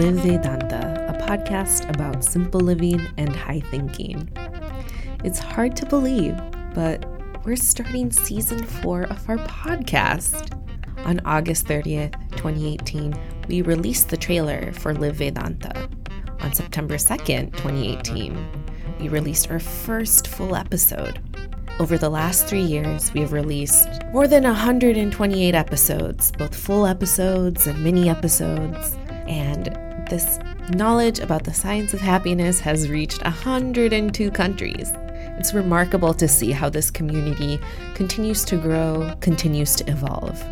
Live 0.00 0.14
Vedanta, 0.14 1.14
a 1.14 1.28
podcast 1.28 1.86
about 1.90 2.24
simple 2.24 2.58
living 2.58 3.06
and 3.18 3.36
high 3.36 3.60
thinking. 3.60 4.30
It's 5.24 5.38
hard 5.38 5.76
to 5.76 5.84
believe, 5.84 6.40
but 6.74 7.04
we're 7.44 7.56
starting 7.56 8.10
season 8.10 8.64
four 8.64 9.02
of 9.02 9.28
our 9.28 9.36
podcast. 9.36 10.58
On 11.04 11.20
August 11.26 11.66
30th, 11.66 12.14
2018, 12.30 13.14
we 13.46 13.60
released 13.60 14.08
the 14.08 14.16
trailer 14.16 14.72
for 14.72 14.94
Live 14.94 15.16
Vedanta. 15.16 15.90
On 16.40 16.50
September 16.54 16.94
2nd, 16.94 17.52
2018, 17.58 18.48
we 19.00 19.08
released 19.10 19.50
our 19.50 19.60
first 19.60 20.28
full 20.28 20.56
episode. 20.56 21.20
Over 21.78 21.98
the 21.98 22.08
last 22.08 22.46
three 22.46 22.62
years, 22.62 23.12
we 23.12 23.20
have 23.20 23.34
released 23.34 23.86
more 24.14 24.26
than 24.26 24.44
128 24.44 25.54
episodes, 25.54 26.32
both 26.32 26.54
full 26.54 26.86
episodes 26.86 27.66
and 27.66 27.84
mini 27.84 28.08
episodes. 28.08 28.96
And 29.26 29.69
this 30.10 30.38
knowledge 30.70 31.20
about 31.20 31.44
the 31.44 31.54
science 31.54 31.94
of 31.94 32.00
happiness 32.00 32.60
has 32.60 32.90
reached 32.90 33.22
102 33.22 34.30
countries. 34.32 34.92
It's 35.38 35.54
remarkable 35.54 36.12
to 36.14 36.28
see 36.28 36.50
how 36.50 36.68
this 36.68 36.90
community 36.90 37.58
continues 37.94 38.44
to 38.46 38.56
grow, 38.56 39.14
continues 39.20 39.74
to 39.76 39.90
evolve. 39.90 40.42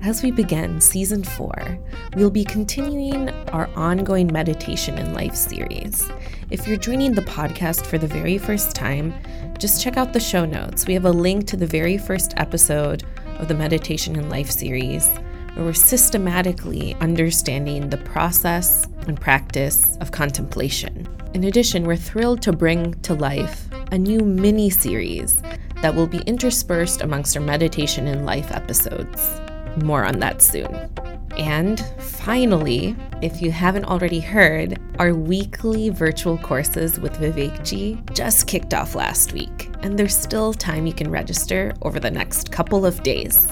As 0.00 0.22
we 0.22 0.30
begin 0.30 0.80
season 0.80 1.24
four, 1.24 1.78
we'll 2.14 2.30
be 2.30 2.44
continuing 2.44 3.30
our 3.48 3.68
ongoing 3.74 4.32
meditation 4.32 4.98
in 4.98 5.12
life 5.12 5.34
series. 5.34 6.08
If 6.50 6.68
you're 6.68 6.76
joining 6.76 7.14
the 7.14 7.22
podcast 7.22 7.86
for 7.86 7.98
the 7.98 8.06
very 8.06 8.38
first 8.38 8.74
time, 8.74 9.14
just 9.58 9.82
check 9.82 9.96
out 9.96 10.12
the 10.12 10.20
show 10.20 10.44
notes. 10.44 10.86
We 10.86 10.94
have 10.94 11.06
a 11.06 11.10
link 11.10 11.46
to 11.48 11.56
the 11.56 11.66
very 11.66 11.98
first 11.98 12.34
episode 12.36 13.02
of 13.38 13.48
the 13.48 13.54
Meditation 13.54 14.16
in 14.16 14.28
Life 14.28 14.50
series, 14.50 15.08
where 15.54 15.64
we're 15.64 15.72
systematically 15.72 16.94
understanding 17.00 17.88
the 17.90 17.96
process 17.98 18.86
and 19.06 19.20
practice 19.20 19.96
of 20.00 20.10
contemplation. 20.10 21.08
In 21.34 21.44
addition, 21.44 21.84
we're 21.84 21.96
thrilled 21.96 22.42
to 22.42 22.52
bring 22.52 22.94
to 23.02 23.14
life 23.14 23.66
a 23.90 23.98
new 23.98 24.20
mini 24.20 24.70
series 24.70 25.42
that 25.82 25.94
will 25.94 26.06
be 26.06 26.18
interspersed 26.18 27.02
amongst 27.02 27.36
our 27.36 27.42
Meditation 27.42 28.06
in 28.06 28.24
Life 28.24 28.50
episodes. 28.52 29.40
More 29.82 30.04
on 30.04 30.18
that 30.20 30.40
soon. 30.40 30.90
And 31.36 31.80
finally, 31.98 32.94
if 33.22 33.42
you 33.42 33.50
haven't 33.50 33.86
already 33.86 34.20
heard, 34.20 34.78
our 35.00 35.12
weekly 35.14 35.90
virtual 35.90 36.38
courses 36.38 37.00
with 37.00 37.18
Vivekji 37.18 38.14
just 38.14 38.46
kicked 38.46 38.72
off 38.72 38.94
last 38.94 39.32
week, 39.32 39.68
and 39.82 39.98
there's 39.98 40.16
still 40.16 40.54
time 40.54 40.86
you 40.86 40.92
can 40.92 41.10
register 41.10 41.74
over 41.82 41.98
the 41.98 42.10
next 42.10 42.52
couple 42.52 42.86
of 42.86 43.02
days. 43.02 43.48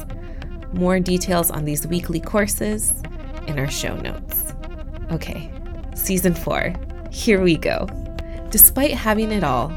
More 0.72 1.00
details 1.00 1.50
on 1.50 1.64
these 1.64 1.86
weekly 1.86 2.20
courses 2.20 2.94
in 3.46 3.58
our 3.58 3.70
show 3.70 3.96
notes. 3.96 4.54
Okay, 5.10 5.50
season 5.94 6.34
four, 6.34 6.72
here 7.10 7.42
we 7.42 7.56
go. 7.56 7.86
Despite 8.50 8.92
having 8.92 9.32
it 9.32 9.44
all, 9.44 9.68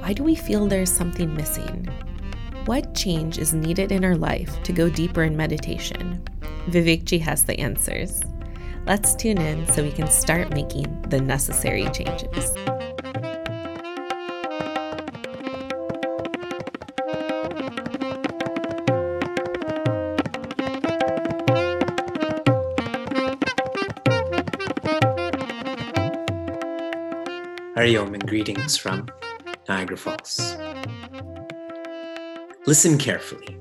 why 0.00 0.12
do 0.12 0.22
we 0.22 0.34
feel 0.34 0.66
there's 0.66 0.92
something 0.92 1.34
missing? 1.34 1.88
What 2.66 2.94
change 2.94 3.38
is 3.38 3.52
needed 3.52 3.90
in 3.90 4.04
our 4.04 4.16
life 4.16 4.62
to 4.62 4.72
go 4.72 4.88
deeper 4.88 5.22
in 5.22 5.36
meditation? 5.36 6.22
Vivekji 6.68 7.20
has 7.20 7.44
the 7.44 7.58
answers. 7.58 8.22
Let's 8.86 9.14
tune 9.14 9.38
in 9.38 9.66
so 9.72 9.82
we 9.82 9.90
can 9.90 10.08
start 10.08 10.50
making 10.54 11.02
the 11.08 11.20
necessary 11.20 11.88
changes. 11.90 12.54
Greetings 28.28 28.76
from 28.76 29.08
Niagara 29.70 29.96
Falls. 29.96 30.54
Listen 32.66 32.98
carefully. 32.98 33.56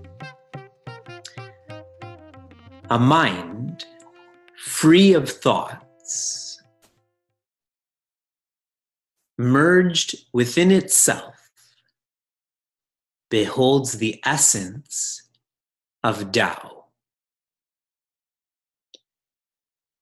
A 2.89 2.99
mind 2.99 3.85
free 4.57 5.13
of 5.13 5.29
thoughts, 5.29 6.61
merged 9.37 10.15
within 10.33 10.71
itself, 10.71 11.35
beholds 13.29 13.99
the 13.99 14.19
essence 14.25 15.29
of 16.03 16.33
Tao. 16.33 16.87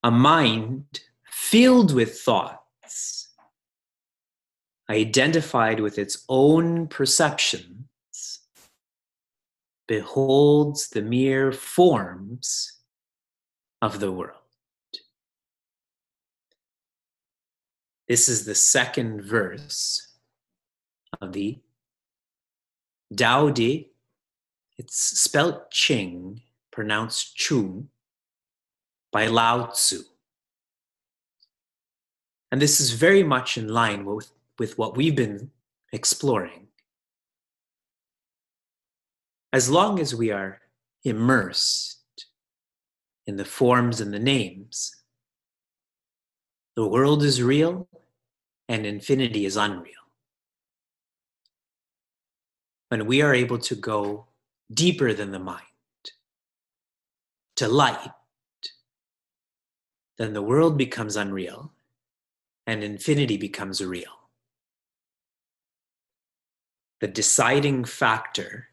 A 0.02 0.10
mind 0.10 1.00
filled 1.30 1.94
with 1.94 2.18
thoughts, 2.18 3.15
identified 4.88 5.80
with 5.80 5.98
its 5.98 6.24
own 6.28 6.86
perceptions, 6.86 8.40
beholds 9.88 10.88
the 10.88 11.02
mere 11.02 11.52
forms 11.52 12.80
of 13.82 14.00
the 14.00 14.12
world. 14.12 14.32
This 18.08 18.28
is 18.28 18.44
the 18.44 18.54
second 18.54 19.22
verse 19.22 20.14
of 21.20 21.32
the 21.32 21.58
Tao 23.14 23.50
Te. 23.50 23.90
It's 24.78 25.20
spelt 25.20 25.70
Ching, 25.70 26.42
pronounced 26.70 27.36
Chung, 27.36 27.88
by 29.10 29.26
Lao 29.26 29.66
Tzu. 29.66 30.02
And 32.52 32.62
this 32.62 32.80
is 32.80 32.92
very 32.92 33.22
much 33.22 33.58
in 33.58 33.68
line 33.68 34.04
with, 34.04 34.30
with 34.58 34.78
what 34.78 34.96
we've 34.96 35.16
been 35.16 35.50
exploring. 35.92 36.68
As 39.52 39.70
long 39.70 39.98
as 40.00 40.14
we 40.14 40.30
are 40.30 40.60
immersed 41.04 41.96
in 43.26 43.36
the 43.36 43.44
forms 43.44 44.00
and 44.00 44.12
the 44.12 44.18
names. 44.18 44.94
The 46.76 46.86
world 46.86 47.22
is 47.22 47.42
real 47.42 47.88
and 48.68 48.86
infinity 48.86 49.46
is 49.46 49.56
unreal. 49.56 49.92
When 52.88 53.06
we 53.06 53.22
are 53.22 53.34
able 53.34 53.58
to 53.58 53.74
go 53.74 54.26
deeper 54.72 55.12
than 55.12 55.32
the 55.32 55.38
mind, 55.38 55.62
to 57.56 57.68
light, 57.68 58.10
then 60.18 60.32
the 60.32 60.42
world 60.42 60.78
becomes 60.78 61.16
unreal 61.16 61.72
and 62.66 62.84
infinity 62.84 63.36
becomes 63.36 63.84
real. 63.84 64.25
The 67.00 67.08
deciding 67.08 67.84
factor 67.84 68.68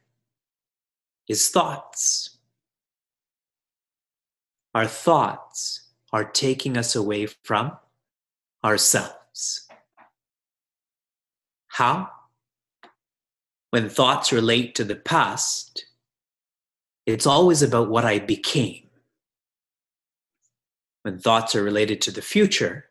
is 1.28 1.50
thoughts. 1.50 2.38
Our 4.74 4.88
thoughts 4.88 5.90
are 6.12 6.24
taking 6.24 6.78
us 6.78 6.96
away 6.96 7.26
from 7.26 7.78
ourselves. 8.64 9.68
How? 11.68 12.10
When 13.72 13.90
thoughts 13.90 14.32
relate 14.32 14.76
to 14.76 14.84
the 14.84 14.96
past, 14.96 15.86
it's 17.06 17.26
always 17.26 17.62
about 17.62 17.90
what 17.90 18.06
I 18.06 18.20
became. 18.20 18.88
When 21.02 21.20
thoughts 21.20 21.56
are 21.56 21.64
related 21.64 22.00
to 22.04 22.12
the 22.12 22.22
future, 22.22 22.86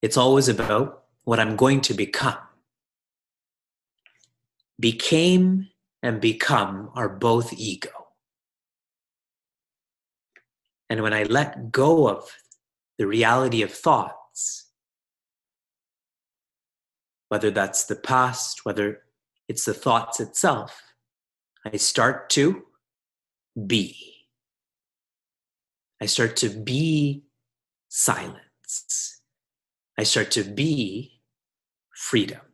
it's 0.00 0.16
always 0.16 0.48
about 0.48 1.04
what 1.24 1.40
I'm 1.40 1.56
going 1.56 1.80
to 1.82 1.94
become. 1.94 2.38
Became 4.80 5.68
and 6.02 6.20
become 6.20 6.90
are 6.94 7.08
both 7.08 7.52
ego. 7.52 7.90
And 10.90 11.02
when 11.02 11.12
I 11.12 11.24
let 11.24 11.70
go 11.70 12.08
of 12.08 12.30
the 12.98 13.06
reality 13.06 13.62
of 13.62 13.72
thoughts, 13.72 14.70
whether 17.28 17.50
that's 17.50 17.84
the 17.84 17.96
past, 17.96 18.64
whether 18.64 19.02
it's 19.48 19.64
the 19.64 19.74
thoughts 19.74 20.20
itself, 20.20 20.82
I 21.64 21.76
start 21.76 22.30
to 22.30 22.64
be. 23.66 23.96
I 26.00 26.06
start 26.06 26.36
to 26.36 26.48
be 26.48 27.24
silence. 27.88 29.20
I 29.98 30.04
start 30.04 30.30
to 30.32 30.44
be 30.44 31.20
freedom. 31.94 32.47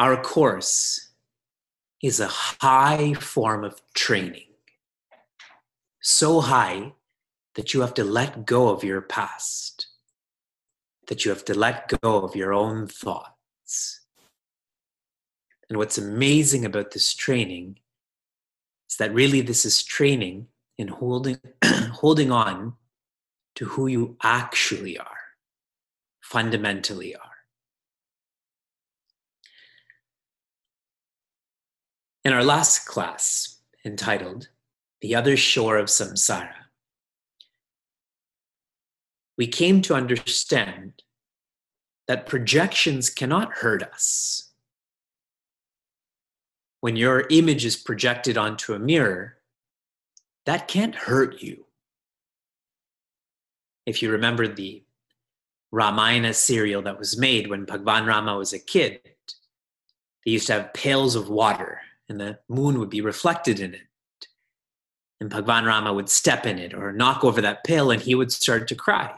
Our 0.00 0.16
course 0.22 1.10
is 2.02 2.20
a 2.20 2.26
high 2.26 3.12
form 3.12 3.64
of 3.64 3.82
training 3.94 4.50
so 6.00 6.40
high 6.40 6.94
that 7.54 7.74
you 7.74 7.82
have 7.82 7.92
to 7.92 8.04
let 8.04 8.46
go 8.46 8.70
of 8.70 8.82
your 8.82 9.02
past, 9.02 9.88
that 11.08 11.26
you 11.26 11.30
have 11.30 11.44
to 11.44 11.54
let 11.54 12.00
go 12.00 12.22
of 12.22 12.34
your 12.34 12.54
own 12.54 12.86
thoughts. 12.86 14.00
And 15.68 15.76
what's 15.76 15.98
amazing 15.98 16.64
about 16.64 16.92
this 16.92 17.12
training 17.12 17.78
is 18.88 18.96
that 18.96 19.12
really 19.12 19.42
this 19.42 19.66
is 19.66 19.82
training 19.82 20.46
in 20.78 20.88
holding, 20.88 21.38
holding 21.92 22.32
on 22.32 22.72
to 23.56 23.66
who 23.66 23.86
you 23.86 24.16
actually 24.22 24.98
are, 24.98 25.36
fundamentally 26.22 27.14
are. 27.14 27.29
In 32.22 32.34
our 32.34 32.44
last 32.44 32.84
class, 32.86 33.60
entitled 33.82 34.48
The 35.00 35.14
Other 35.14 35.38
Shore 35.38 35.78
of 35.78 35.86
Samsara, 35.86 36.52
we 39.38 39.46
came 39.46 39.80
to 39.82 39.94
understand 39.94 41.02
that 42.08 42.26
projections 42.26 43.08
cannot 43.08 43.54
hurt 43.54 43.82
us. 43.82 44.50
When 46.80 46.94
your 46.94 47.24
image 47.30 47.64
is 47.64 47.76
projected 47.76 48.36
onto 48.36 48.74
a 48.74 48.78
mirror, 48.78 49.38
that 50.44 50.68
can't 50.68 50.94
hurt 50.94 51.40
you. 51.40 51.64
If 53.86 54.02
you 54.02 54.10
remember 54.10 54.46
the 54.46 54.82
Ramayana 55.70 56.34
serial 56.34 56.82
that 56.82 56.98
was 56.98 57.16
made 57.16 57.48
when 57.48 57.64
Bhagwan 57.64 58.04
Rama 58.04 58.36
was 58.36 58.52
a 58.52 58.58
kid, 58.58 59.00
they 60.26 60.32
used 60.32 60.48
to 60.48 60.52
have 60.54 60.74
pails 60.74 61.14
of 61.14 61.30
water 61.30 61.79
and 62.10 62.20
the 62.20 62.38
moon 62.48 62.78
would 62.80 62.90
be 62.90 63.00
reflected 63.00 63.60
in 63.60 63.72
it. 63.72 63.86
And 65.20 65.30
Bhagwan 65.30 65.64
Rama 65.64 65.94
would 65.94 66.10
step 66.10 66.44
in 66.44 66.58
it 66.58 66.74
or 66.74 66.92
knock 66.92 67.24
over 67.24 67.40
that 67.40 67.62
pail 67.62 67.92
and 67.92 68.02
he 68.02 68.16
would 68.16 68.32
start 68.32 68.66
to 68.68 68.74
cry. 68.74 69.14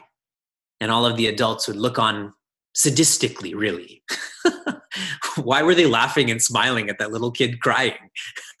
And 0.79 0.91
all 0.91 1.05
of 1.05 1.17
the 1.17 1.27
adults 1.27 1.67
would 1.67 1.75
look 1.75 1.97
on 1.97 2.33
sadistically, 2.77 3.55
really. 3.55 4.03
Why 5.43 5.63
were 5.63 5.73
they 5.73 5.87
laughing 5.87 6.29
and 6.29 6.41
smiling 6.41 6.87
at 6.89 6.99
that 6.99 7.11
little 7.11 7.31
kid 7.31 7.61
crying? 7.61 7.97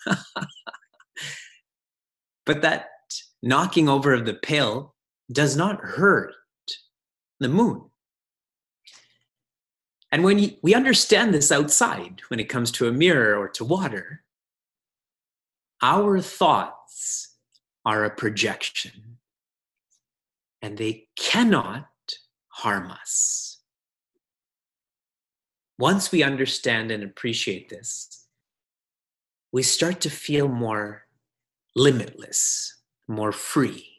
but 2.45 2.63
that 2.63 2.87
knocking 3.43 3.87
over 3.87 4.13
of 4.13 4.25
the 4.25 4.33
pail 4.33 4.95
does 5.31 5.55
not 5.55 5.79
hurt 5.79 6.33
the 7.39 7.49
moon. 7.49 7.83
And 10.13 10.23
when 10.23 10.55
we 10.61 10.75
understand 10.75 11.33
this 11.33 11.51
outside, 11.51 12.21
when 12.27 12.39
it 12.39 12.47
comes 12.47 12.69
to 12.73 12.87
a 12.87 12.91
mirror 12.91 13.35
or 13.35 13.49
to 13.49 13.65
water, 13.65 14.21
our 15.81 16.21
thoughts 16.21 17.35
are 17.83 18.05
a 18.05 18.11
projection 18.11 19.17
and 20.61 20.77
they 20.77 21.07
cannot 21.15 21.87
harm 22.49 22.91
us. 22.91 23.61
Once 25.79 26.11
we 26.11 26.21
understand 26.21 26.91
and 26.91 27.03
appreciate 27.03 27.69
this, 27.69 28.27
we 29.51 29.63
start 29.63 29.99
to 30.01 30.11
feel 30.11 30.47
more 30.47 31.07
limitless, 31.75 32.81
more 33.07 33.31
free. 33.31 33.89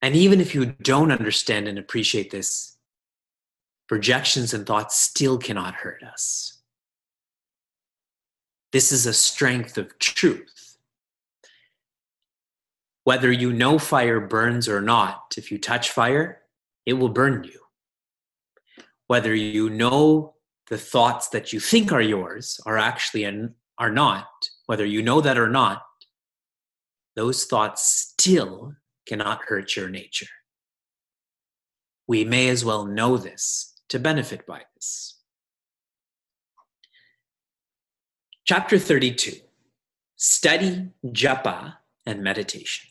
And 0.00 0.14
even 0.14 0.40
if 0.40 0.54
you 0.54 0.66
don't 0.66 1.10
understand 1.10 1.66
and 1.66 1.80
appreciate 1.80 2.30
this, 2.30 2.73
projections 3.88 4.54
and 4.54 4.66
thoughts 4.66 4.98
still 4.98 5.38
cannot 5.38 5.74
hurt 5.74 6.02
us. 6.02 6.62
This 8.72 8.90
is 8.90 9.06
a 9.06 9.12
strength 9.12 9.78
of 9.78 9.98
truth. 9.98 10.76
Whether 13.04 13.30
you 13.30 13.52
know 13.52 13.78
fire 13.78 14.20
burns 14.20 14.68
or 14.68 14.80
not, 14.80 15.34
if 15.36 15.52
you 15.52 15.58
touch 15.58 15.90
fire, 15.90 16.40
it 16.86 16.94
will 16.94 17.10
burn 17.10 17.44
you. 17.44 17.60
Whether 19.06 19.34
you 19.34 19.68
know 19.68 20.34
the 20.70 20.78
thoughts 20.78 21.28
that 21.28 21.52
you 21.52 21.60
think 21.60 21.92
are 21.92 22.00
yours 22.00 22.58
are 22.64 22.78
actually 22.78 23.24
and 23.24 23.54
are 23.78 23.90
not, 23.90 24.26
whether 24.66 24.86
you 24.86 25.02
know 25.02 25.20
that 25.20 25.36
or 25.38 25.48
not, 25.48 25.82
those 27.14 27.44
thoughts 27.44 27.86
still 27.86 28.74
cannot 29.06 29.42
hurt 29.46 29.76
your 29.76 29.90
nature. 29.90 30.26
We 32.06 32.24
may 32.24 32.48
as 32.48 32.64
well 32.64 32.86
know 32.86 33.18
this 33.18 33.73
to 33.88 33.98
benefit 33.98 34.46
by 34.46 34.62
this. 34.74 35.16
Chapter 38.44 38.78
32 38.78 39.32
Study, 40.16 40.90
Japa, 41.04 41.76
and 42.06 42.22
Meditation. 42.22 42.90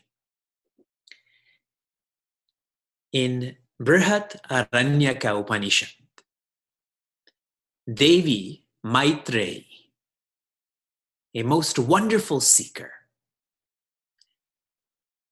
In 3.12 3.56
Brihat 3.80 4.36
Aranyaka 4.50 5.40
Upanishad, 5.40 5.88
Devi 7.92 8.64
Maitreyi, 8.84 9.66
a 11.34 11.42
most 11.42 11.78
wonderful 11.78 12.40
seeker, 12.40 12.92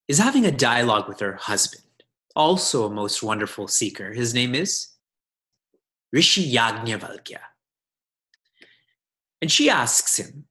is 0.08 0.18
having 0.18 0.44
a 0.44 0.50
dialogue 0.52 1.08
with 1.08 1.20
her 1.20 1.34
husband, 1.34 1.82
also 2.36 2.86
a 2.86 2.90
most 2.90 3.22
wonderful 3.22 3.66
seeker. 3.66 4.12
His 4.12 4.34
name 4.34 4.54
is 4.54 4.91
Rishi 6.12 6.52
Yajnavalkya. 6.54 7.38
And 9.40 9.50
she 9.50 9.68
asks 9.70 10.18
him, 10.18 10.44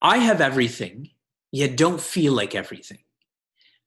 I 0.00 0.18
have 0.18 0.40
everything, 0.40 1.10
yet 1.50 1.76
don't 1.76 2.00
feel 2.00 2.32
like 2.32 2.54
everything. 2.54 2.98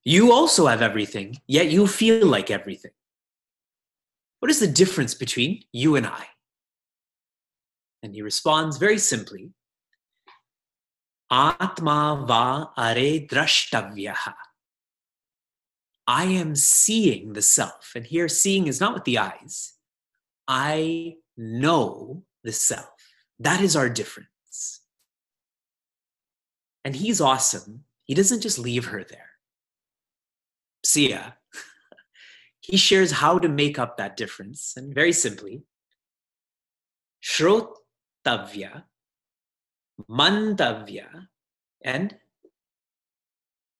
You 0.04 0.32
also 0.32 0.68
have 0.68 0.82
everything, 0.82 1.38
yet 1.48 1.70
you 1.70 1.88
feel 1.88 2.26
like 2.28 2.52
everything. 2.52 2.92
What 4.40 4.52
is 4.52 4.60
the 4.60 4.68
difference 4.68 5.14
between 5.14 5.64
you 5.72 5.96
and 5.96 6.06
I? 6.06 6.26
And 8.04 8.14
he 8.14 8.22
responds 8.22 8.78
very 8.78 9.00
simply 9.00 9.52
Atma 11.30 12.24
va 12.26 12.72
are 12.78 12.96
drashtavyaha. 12.96 14.34
I 16.08 16.24
am 16.24 16.56
seeing 16.56 17.34
the 17.34 17.42
self. 17.42 17.92
And 17.96 18.06
here, 18.06 18.30
seeing 18.30 18.68
is 18.68 18.80
not 18.80 18.94
with 18.94 19.04
the 19.04 19.18
eyes. 19.18 19.74
I 20.48 21.16
know 21.36 22.24
the 22.44 22.52
self. 22.52 22.88
That 23.40 23.62
is 23.62 23.76
our 23.76 23.90
difference. 23.90 24.82
And 26.86 26.96
he's 26.96 27.20
awesome. 27.20 27.84
He 28.06 28.14
doesn't 28.14 28.42
just 28.42 28.58
leave 28.58 28.86
her 28.86 29.04
there. 29.04 29.32
See 30.86 31.10
ya. 31.10 31.32
he 32.62 32.78
shares 32.78 33.12
how 33.12 33.40
to 33.40 33.50
make 33.50 33.78
up 33.78 33.98
that 33.98 34.16
difference. 34.16 34.74
And 34.78 34.96
very 34.96 35.12
simply, 35.12 35.64
Shrotavya, 37.22 38.84
Mantavya, 40.10 41.28
and 41.84 42.16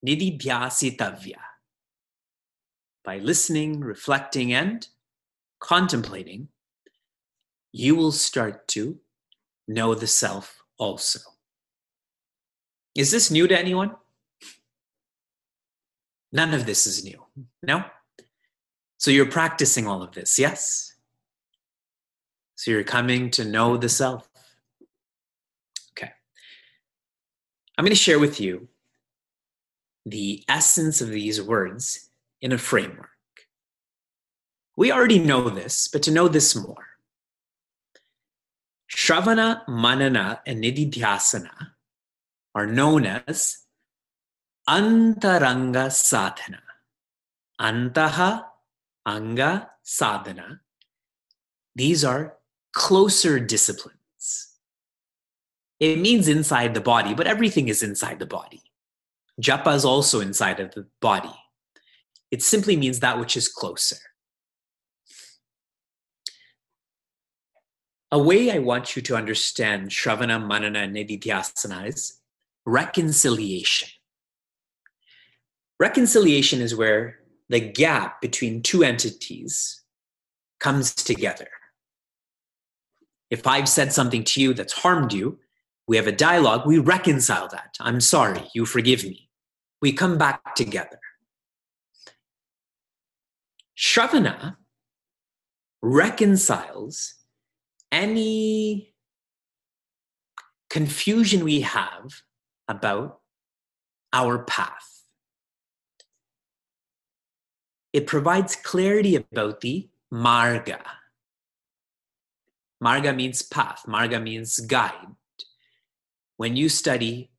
Nididhyasitavya. 0.06 1.40
By 3.06 3.20
listening, 3.20 3.80
reflecting, 3.80 4.52
and 4.52 4.86
contemplating, 5.60 6.50
you 7.72 7.96
will 7.96 8.12
start 8.12 8.68
to 8.70 9.00
know 9.68 9.94
the 9.94 10.08
self 10.08 10.64
also. 10.78 11.20
Is 12.96 13.12
this 13.12 13.30
new 13.30 13.48
to 13.48 13.58
anyone? 13.58 13.96
None 16.32 16.54
of 16.54 16.66
this 16.66 16.88
is 16.88 17.04
new. 17.04 17.24
No? 17.62 17.84
So 18.98 19.12
you're 19.12 19.30
practicing 19.30 19.88
all 19.88 20.02
of 20.02 20.14
this, 20.14 20.40
yes? 20.40 20.96
So 22.56 22.72
you're 22.72 22.84
coming 22.84 23.30
to 23.32 23.46
know 23.46 23.78
the 23.78 23.90
self. 23.90 24.28
Okay. 25.92 26.12
I'm 27.78 27.86
going 27.86 27.92
to 27.92 27.96
share 27.96 28.20
with 28.20 28.42
you 28.42 28.68
the 30.06 30.44
essence 30.50 31.02
of 31.02 31.10
these 31.10 31.42
words 31.42 32.10
in 32.42 32.52
a 32.52 32.58
framework. 32.58 33.10
We 34.76 34.92
already 34.92 35.20
know 35.20 35.50
this, 35.50 35.88
but 35.88 36.04
to 36.04 36.12
know 36.12 36.28
this 36.28 36.56
more. 36.56 36.97
Shravana, 38.90 39.68
Manana, 39.68 40.42
and 40.46 40.64
Nididhyasana 40.64 41.72
are 42.56 42.68
known 42.68 43.06
as 43.06 43.66
Antaranga 44.68 45.92
Sadhana. 45.92 46.62
Antaha, 47.60 48.46
Anga, 49.06 49.70
Sadhana. 49.84 50.62
These 51.76 52.04
are 52.04 52.38
closer 52.74 53.40
disciplines. 53.40 53.98
It 55.80 56.00
means 56.00 56.28
inside 56.28 56.74
the 56.74 56.82
body, 56.82 57.14
but 57.14 57.28
everything 57.28 57.68
is 57.68 57.84
inside 57.84 58.20
the 58.20 58.26
body. 58.26 58.62
Japa 59.42 59.76
is 59.76 59.86
also 59.86 60.20
inside 60.20 60.60
of 60.60 60.74
the 60.74 60.88
body. 61.02 61.34
It 62.32 62.42
simply 62.42 62.76
means 62.76 63.00
that 63.00 63.20
which 63.20 63.38
is 63.38 63.48
closer. 63.48 63.98
A 68.12 68.20
way 68.20 68.52
I 68.52 68.60
want 68.60 68.96
you 68.96 69.02
to 69.04 69.16
understand 69.18 69.90
Shravana, 69.90 70.46
Manana, 70.46 70.80
and 70.80 70.96
Nididhyasana 70.96 71.88
is 71.88 72.20
reconciliation. 72.66 73.90
Reconciliation 75.80 76.62
is 76.62 76.74
where 76.76 77.20
the 77.50 77.60
gap 77.60 78.22
between 78.22 78.64
two 78.64 78.84
entities 78.84 79.82
comes 80.60 80.96
together. 80.96 81.50
If 83.30 83.46
I've 83.46 83.68
said 83.70 83.92
something 83.92 84.24
to 84.24 84.42
you 84.42 84.54
that's 84.54 84.74
harmed 84.74 85.12
you, 85.14 85.40
We 85.88 85.96
have 85.96 86.08
a 86.08 86.12
dialogue. 86.12 86.68
We 86.68 86.80
reconcile 86.80 87.48
that. 87.50 87.76
I'm 87.80 88.02
sorry. 88.02 88.42
You 88.54 88.66
forgive 88.66 89.04
me. 89.04 89.30
We 89.82 89.94
come 89.94 90.18
back 90.18 90.56
together. 90.56 91.00
Shravana 93.78 94.58
reconciles 95.82 97.14
any 97.92 98.94
confusion 100.70 101.44
we 101.44 101.62
have 101.62 102.22
about 102.68 103.20
our 104.14 104.40
path. 104.40 105.04
It 107.94 108.06
provides 108.06 108.56
clarity 108.56 109.16
about 109.16 109.62
the 109.62 109.90
marga. 110.14 110.80
Marga 112.84 113.16
means 113.16 113.42
path, 113.42 113.84
marga 113.88 114.22
means 114.22 114.60
guide. 114.60 115.16
When 116.36 116.56
you 116.56 116.70
study 116.70 117.32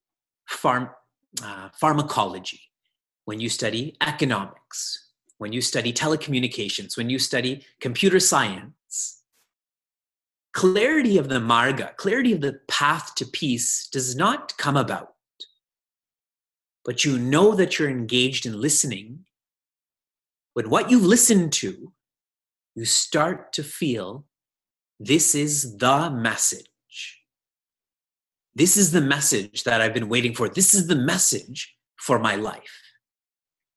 pharm- 0.50 0.94
uh, 1.42 1.68
pharmacology, 1.74 2.60
when 3.24 3.38
you 3.38 3.48
study 3.48 3.96
economics, 4.00 5.10
when 5.36 5.52
you 5.52 5.60
study 5.60 5.92
telecommunications, 5.92 6.96
when 6.96 7.08
you 7.08 7.18
study 7.18 7.64
computer 7.80 8.18
science, 8.18 8.72
clarity 10.58 11.16
of 11.18 11.28
the 11.28 11.38
marga, 11.38 11.96
clarity 11.98 12.32
of 12.32 12.40
the 12.40 12.58
path 12.66 13.14
to 13.14 13.24
peace 13.24 13.88
does 13.92 14.16
not 14.16 14.58
come 14.58 14.76
about. 14.76 15.12
But 16.84 17.04
you 17.04 17.16
know 17.16 17.54
that 17.54 17.78
you're 17.78 17.88
engaged 17.88 18.44
in 18.44 18.60
listening. 18.60 19.20
When 20.54 20.68
what 20.68 20.90
you've 20.90 21.04
listened 21.04 21.52
to, 21.62 21.92
you 22.74 22.84
start 22.84 23.52
to 23.52 23.62
feel 23.62 24.24
this 24.98 25.32
is 25.36 25.76
the 25.76 26.10
message. 26.10 27.20
This 28.52 28.76
is 28.76 28.90
the 28.90 29.00
message 29.00 29.62
that 29.62 29.80
I've 29.80 29.94
been 29.94 30.08
waiting 30.08 30.34
for. 30.34 30.48
This 30.48 30.74
is 30.74 30.88
the 30.88 30.96
message 30.96 31.72
for 32.00 32.18
my 32.18 32.34
life. 32.34 32.82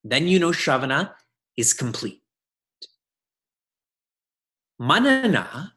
Then 0.04 0.28
you 0.28 0.40
know 0.40 0.50
Shravana 0.50 1.12
is 1.56 1.74
complete. 1.74 2.24
Manana 4.80 5.74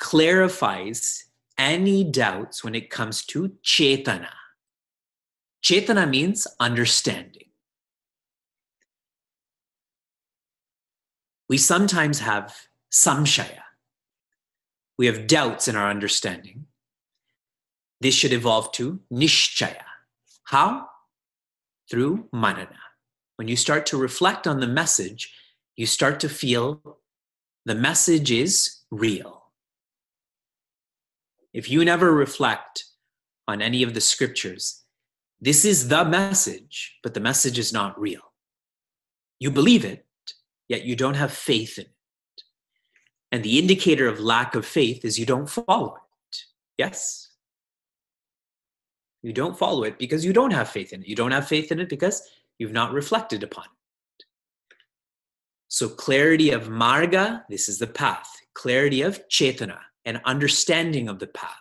clarifies 0.00 1.26
any 1.56 2.02
doubts 2.02 2.64
when 2.64 2.74
it 2.74 2.90
comes 2.90 3.24
to 3.26 3.52
Chetana. 3.62 4.32
Chetana 5.62 6.08
means 6.08 6.46
understanding. 6.58 7.44
We 11.48 11.58
sometimes 11.58 12.20
have 12.20 12.54
samshaya. 12.90 13.60
We 14.98 15.06
have 15.06 15.26
doubts 15.26 15.68
in 15.68 15.76
our 15.76 15.90
understanding. 15.90 16.66
This 18.00 18.14
should 18.14 18.32
evolve 18.32 18.72
to 18.72 19.00
nishchaya. 19.12 19.84
How? 20.44 20.86
Through 21.90 22.28
manana. 22.32 22.78
When 23.36 23.48
you 23.48 23.56
start 23.56 23.84
to 23.86 23.98
reflect 23.98 24.46
on 24.46 24.60
the 24.60 24.66
message, 24.66 25.34
you 25.76 25.86
start 25.86 26.20
to 26.20 26.28
feel 26.28 26.98
the 27.66 27.74
message 27.74 28.30
is 28.30 28.80
real. 28.90 29.39
If 31.52 31.70
you 31.70 31.84
never 31.84 32.12
reflect 32.12 32.84
on 33.48 33.60
any 33.60 33.82
of 33.82 33.94
the 33.94 34.00
scriptures, 34.00 34.84
this 35.40 35.64
is 35.64 35.88
the 35.88 36.04
message, 36.04 36.98
but 37.02 37.14
the 37.14 37.20
message 37.20 37.58
is 37.58 37.72
not 37.72 37.98
real. 37.98 38.20
You 39.38 39.50
believe 39.50 39.84
it, 39.84 40.06
yet 40.68 40.84
you 40.84 40.94
don't 40.94 41.14
have 41.14 41.32
faith 41.32 41.78
in 41.78 41.86
it. 41.86 42.42
And 43.32 43.42
the 43.42 43.58
indicator 43.58 44.06
of 44.06 44.20
lack 44.20 44.54
of 44.54 44.66
faith 44.66 45.04
is 45.04 45.18
you 45.18 45.26
don't 45.26 45.48
follow 45.48 45.94
it. 45.96 46.36
Yes? 46.76 47.30
You 49.22 49.32
don't 49.32 49.58
follow 49.58 49.84
it 49.84 49.98
because 49.98 50.24
you 50.24 50.32
don't 50.32 50.52
have 50.52 50.68
faith 50.68 50.92
in 50.92 51.02
it. 51.02 51.08
You 51.08 51.16
don't 51.16 51.30
have 51.30 51.48
faith 51.48 51.72
in 51.72 51.80
it 51.80 51.88
because 51.88 52.22
you've 52.58 52.72
not 52.72 52.92
reflected 52.92 53.42
upon 53.42 53.64
it. 53.64 54.24
So, 55.68 55.88
clarity 55.88 56.50
of 56.50 56.68
marga, 56.68 57.44
this 57.48 57.68
is 57.68 57.78
the 57.78 57.86
path. 57.86 58.28
Clarity 58.54 59.02
of 59.02 59.26
chetana, 59.28 59.78
an 60.10 60.20
understanding 60.24 61.08
of 61.08 61.20
the 61.20 61.26
path. 61.26 61.56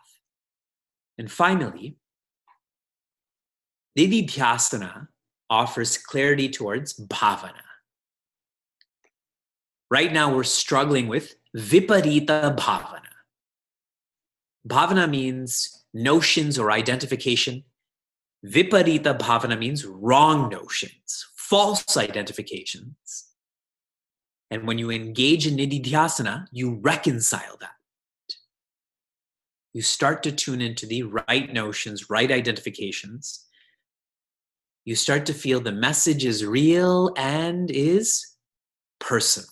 And 1.18 1.32
finally, 1.32 1.98
Nididhyasana 3.98 5.08
offers 5.50 5.98
clarity 5.98 6.50
towards 6.50 6.94
bhavana. 6.94 7.68
Right 9.92 10.12
now, 10.12 10.34
we're 10.36 10.44
struggling 10.44 11.08
with 11.08 11.36
viparita 11.56 12.56
bhavana. 12.56 13.02
Bhavana 14.68 15.10
means 15.10 15.86
notions 15.94 16.60
or 16.60 16.72
identification. 16.72 17.64
Viparita 18.46 19.18
bhavana 19.18 19.58
means 19.58 19.86
wrong 19.86 20.50
notions, 20.50 21.28
false 21.36 21.98
identifications. 21.98 23.26
And 24.52 24.68
when 24.68 24.78
you 24.78 24.90
engage 24.92 25.46
in 25.46 25.58
nididhyasana, 25.58 26.48
you 26.52 26.80
reconcile 26.82 27.58
that. 27.60 27.79
You 29.74 29.82
start 29.82 30.24
to 30.24 30.32
tune 30.32 30.62
into 30.62 30.86
the 30.86 31.04
right 31.04 31.52
notions, 31.52 32.10
right 32.10 32.32
identifications. 32.32 33.46
You 34.86 34.96
start 34.96 35.26
to 35.28 35.34
feel 35.34 35.60
the 35.60 35.72
message 35.72 36.26
is 36.26 36.46
real 36.46 37.14
and 37.16 37.70
is 37.70 38.26
personal. 39.00 39.50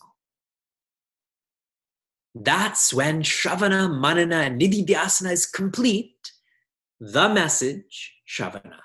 That's 2.34 2.94
when 2.94 3.22
Shravana, 3.24 4.00
Manana, 4.00 4.38
and 4.38 4.62
Nididhyasana 4.62 5.32
is 5.32 5.46
complete. 5.46 6.32
The 7.00 7.30
message, 7.30 8.16
Shravana, 8.28 8.80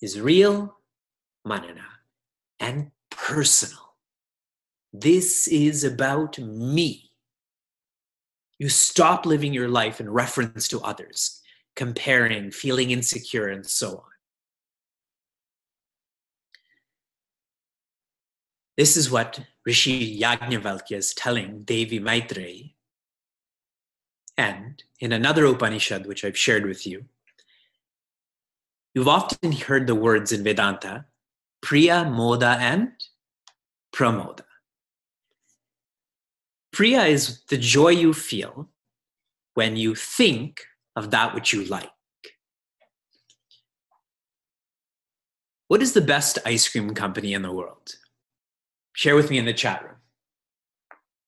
is 0.00 0.20
real, 0.20 0.76
Manana, 1.44 1.86
and 2.60 2.90
personal. 3.10 3.94
This 4.92 5.48
is 5.48 5.84
about 5.84 6.38
me. 6.38 7.10
You 8.64 8.70
stop 8.70 9.26
living 9.26 9.52
your 9.52 9.68
life 9.68 10.00
in 10.00 10.08
reference 10.08 10.68
to 10.68 10.80
others, 10.80 11.42
comparing, 11.76 12.50
feeling 12.50 12.92
insecure, 12.92 13.48
and 13.48 13.66
so 13.66 13.90
on. 13.90 14.12
This 18.78 18.96
is 18.96 19.10
what 19.10 19.38
Rishi 19.66 20.18
Yajnavalkya 20.18 20.96
is 20.96 21.12
telling 21.12 21.64
Devi 21.64 22.00
Maitreyi. 22.00 22.72
And 24.38 24.82
in 24.98 25.12
another 25.12 25.44
Upanishad, 25.44 26.06
which 26.06 26.24
I've 26.24 26.38
shared 26.38 26.64
with 26.64 26.86
you, 26.86 27.04
you've 28.94 29.08
often 29.08 29.52
heard 29.52 29.86
the 29.86 29.94
words 29.94 30.32
in 30.32 30.42
Vedanta 30.42 31.04
Priya, 31.60 32.06
Moda, 32.06 32.56
and 32.56 32.92
Pramoda. 33.94 34.44
Priya 36.74 37.04
is 37.04 37.40
the 37.44 37.56
joy 37.56 37.90
you 37.90 38.12
feel 38.12 38.68
when 39.54 39.76
you 39.76 39.94
think 39.94 40.64
of 40.96 41.12
that 41.12 41.32
which 41.32 41.52
you 41.52 41.64
like. 41.66 41.88
What 45.68 45.82
is 45.82 45.92
the 45.92 46.00
best 46.00 46.40
ice 46.44 46.68
cream 46.68 46.92
company 46.92 47.32
in 47.32 47.42
the 47.42 47.52
world? 47.52 47.94
Share 48.92 49.14
with 49.14 49.30
me 49.30 49.38
in 49.38 49.44
the 49.44 49.52
chat 49.52 49.84
room. 49.84 49.94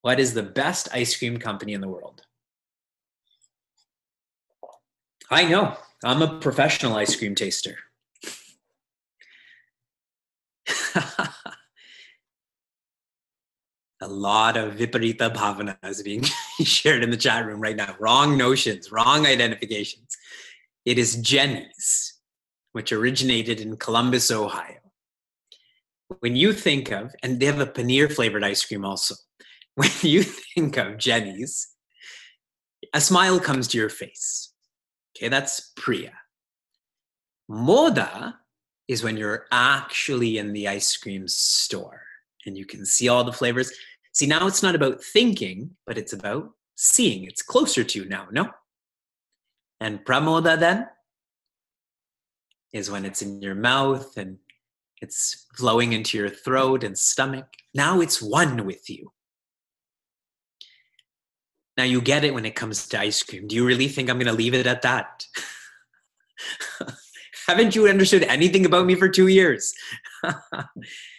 What 0.02 0.18
is 0.18 0.34
the 0.34 0.42
best 0.42 0.88
ice 0.92 1.16
cream 1.16 1.38
company 1.38 1.74
in 1.74 1.80
the 1.80 1.88
world? 1.88 2.22
I 5.30 5.44
know. 5.44 5.76
I'm 6.02 6.22
a 6.22 6.40
professional 6.40 6.96
ice 6.96 7.14
cream 7.14 7.36
taster. 7.36 7.78
a 14.00 14.08
lot 14.08 14.56
of 14.56 14.74
viparita 14.74 15.32
bhavana 15.34 15.76
is 15.84 16.02
being 16.02 16.22
shared 16.62 17.02
in 17.02 17.10
the 17.10 17.16
chat 17.16 17.46
room 17.46 17.60
right 17.60 17.76
now. 17.76 17.96
Wrong 17.98 18.36
notions, 18.36 18.92
wrong 18.92 19.26
identifications. 19.26 20.16
It 20.84 20.98
is 20.98 21.16
Jeni's, 21.16 22.20
which 22.72 22.92
originated 22.92 23.60
in 23.60 23.76
Columbus, 23.76 24.30
Ohio 24.30 24.76
when 26.20 26.36
you 26.36 26.52
think 26.52 26.90
of, 26.90 27.14
and 27.22 27.40
they 27.40 27.46
have 27.46 27.60
a 27.60 27.66
paneer 27.66 28.12
flavored 28.12 28.44
ice 28.44 28.64
cream 28.64 28.84
also, 28.84 29.14
when 29.74 29.90
you 30.02 30.22
think 30.22 30.76
of 30.76 30.98
Jeni's, 30.98 31.68
a 32.94 33.00
smile 33.00 33.40
comes 33.40 33.68
to 33.68 33.78
your 33.78 33.88
face. 33.88 34.52
Okay, 35.16 35.28
that's 35.28 35.72
Priya. 35.76 36.12
Moda 37.50 38.34
is 38.88 39.02
when 39.02 39.16
you're 39.16 39.46
actually 39.50 40.38
in 40.38 40.52
the 40.52 40.68
ice 40.68 40.96
cream 40.96 41.26
store 41.26 42.02
and 42.46 42.56
you 42.56 42.64
can 42.64 42.86
see 42.86 43.08
all 43.08 43.24
the 43.24 43.32
flavors. 43.32 43.72
See, 44.12 44.26
now 44.26 44.46
it's 44.46 44.62
not 44.62 44.74
about 44.74 45.02
thinking, 45.02 45.76
but 45.86 45.98
it's 45.98 46.12
about 46.12 46.50
seeing. 46.76 47.24
It's 47.24 47.42
closer 47.42 47.84
to 47.84 47.98
you 47.98 48.08
now, 48.08 48.28
no? 48.30 48.50
And 49.80 50.04
pramoda 50.04 50.58
then 50.58 50.88
is 52.72 52.90
when 52.90 53.04
it's 53.04 53.22
in 53.22 53.42
your 53.42 53.54
mouth 53.54 54.16
and 54.16 54.38
it's 55.02 55.46
flowing 55.56 55.92
into 55.92 56.16
your 56.16 56.30
throat 56.30 56.82
and 56.82 56.96
stomach. 56.96 57.46
Now 57.74 58.00
it's 58.00 58.22
one 58.22 58.64
with 58.64 58.88
you. 58.88 59.12
Now 61.76 61.84
you 61.84 62.00
get 62.00 62.24
it 62.24 62.32
when 62.32 62.46
it 62.46 62.54
comes 62.54 62.86
to 62.88 63.00
ice 63.00 63.22
cream. 63.22 63.46
Do 63.46 63.54
you 63.54 63.66
really 63.66 63.88
think 63.88 64.08
I'm 64.08 64.18
going 64.18 64.26
to 64.28 64.32
leave 64.32 64.54
it 64.54 64.66
at 64.66 64.82
that? 64.82 65.26
Haven't 67.46 67.76
you 67.76 67.86
understood 67.86 68.22
anything 68.24 68.64
about 68.64 68.86
me 68.86 68.94
for 68.94 69.08
two 69.08 69.28
years? 69.28 69.74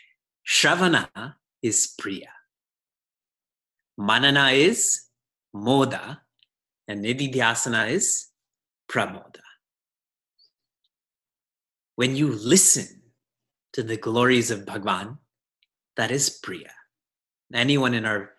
Shravana 0.47 1.35
is 1.61 1.93
Priya. 1.99 2.31
Manana 3.97 4.51
is 4.51 5.01
Moda. 5.53 6.19
And 6.87 7.03
Nididhyasana 7.03 7.91
is 7.91 8.29
Pramoda. 8.89 9.41
When 11.97 12.15
you 12.15 12.31
listen 12.31 13.01
to 13.73 13.83
the 13.83 13.97
glories 13.97 14.51
of 14.51 14.65
Bhagwan, 14.65 15.17
that 15.97 16.11
is 16.11 16.29
Priya. 16.29 16.71
Anyone 17.53 17.93
in 17.93 18.05
our 18.05 18.31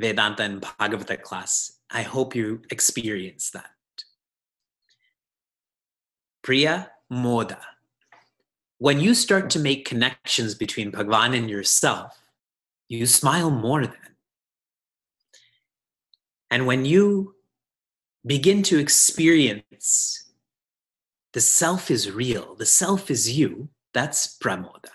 Vedanta 0.00 0.42
and 0.42 0.60
Bhagavata 0.60 1.22
class, 1.22 1.78
I 1.88 2.02
hope 2.02 2.34
you 2.34 2.62
experience 2.70 3.50
that. 3.50 3.70
Priya 6.42 6.90
Moda. 7.12 7.60
When 8.82 8.98
you 8.98 9.14
start 9.14 9.48
to 9.50 9.60
make 9.60 9.84
connections 9.84 10.56
between 10.56 10.90
Bhagwan 10.90 11.34
and 11.34 11.48
yourself, 11.48 12.18
you 12.88 13.06
smile 13.06 13.48
more 13.48 13.86
then. 13.86 14.16
And 16.50 16.66
when 16.66 16.84
you 16.84 17.36
begin 18.26 18.64
to 18.64 18.80
experience 18.80 20.32
the 21.32 21.40
self 21.40 21.92
is 21.92 22.10
real, 22.10 22.56
the 22.56 22.66
self 22.66 23.08
is 23.08 23.38
you, 23.38 23.68
that's 23.94 24.36
pramoda. 24.36 24.90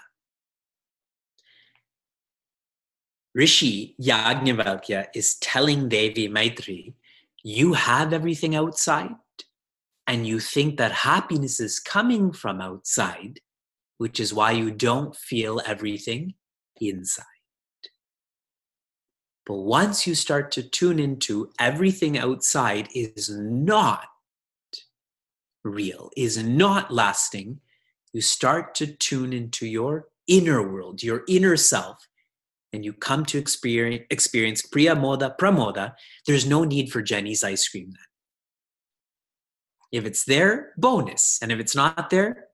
Rishi 3.34 3.96
Yajnavalkya 4.01 5.08
is 5.15 5.36
telling 5.36 5.88
Devi 5.88 6.27
Maitri, 6.27 6.94
you 7.41 7.72
have 7.72 8.12
everything 8.12 8.53
outside, 8.53 9.15
and 10.06 10.27
you 10.27 10.41
think 10.41 10.75
that 10.75 10.91
happiness 10.91 11.62
is 11.62 11.79
coming 11.79 12.34
from 12.34 12.60
outside, 12.60 13.39
which 13.98 14.20
is 14.20 14.34
why 14.34 14.51
you 14.51 14.72
don't 14.72 15.16
feel 15.16 15.62
everything 15.66 16.34
inside. 16.80 17.25
But 19.46 19.56
once 19.56 20.06
you 20.06 20.13
start 20.13 20.51
to 20.51 20.63
tune 20.63 21.00
into 21.00 21.51
everything 21.60 22.18
outside 22.18 22.89
is 22.94 23.30
not 23.30 24.04
real, 25.63 26.12
is 26.18 26.42
not 26.44 26.92
lasting, 26.92 27.62
you 28.13 28.22
start 28.22 28.75
to 28.75 28.88
tune 28.88 29.32
into 29.32 29.66
your 29.66 30.08
inner 30.27 30.70
world, 30.70 31.01
your 31.01 31.24
inner 31.27 31.56
self, 31.56 32.08
and 32.74 32.84
you 32.84 32.92
come 32.92 33.25
to 33.25 33.38
experience, 33.38 34.04
experience 34.10 34.62
Priya 34.62 34.96
Moda, 34.96 35.38
Pramoda, 35.38 35.94
there's 36.25 36.46
no 36.46 36.63
need 36.66 36.92
for 36.92 37.01
Jeni's 37.01 37.44
ice 37.44 37.68
cream 37.68 37.92
then. 37.92 38.00
If 39.94 40.06
it's 40.06 40.25
there, 40.25 40.74
bonus. 40.77 41.39
And 41.42 41.51
if 41.51 41.60
it's 41.60 41.75
not 41.75 42.10
there, 42.10 42.47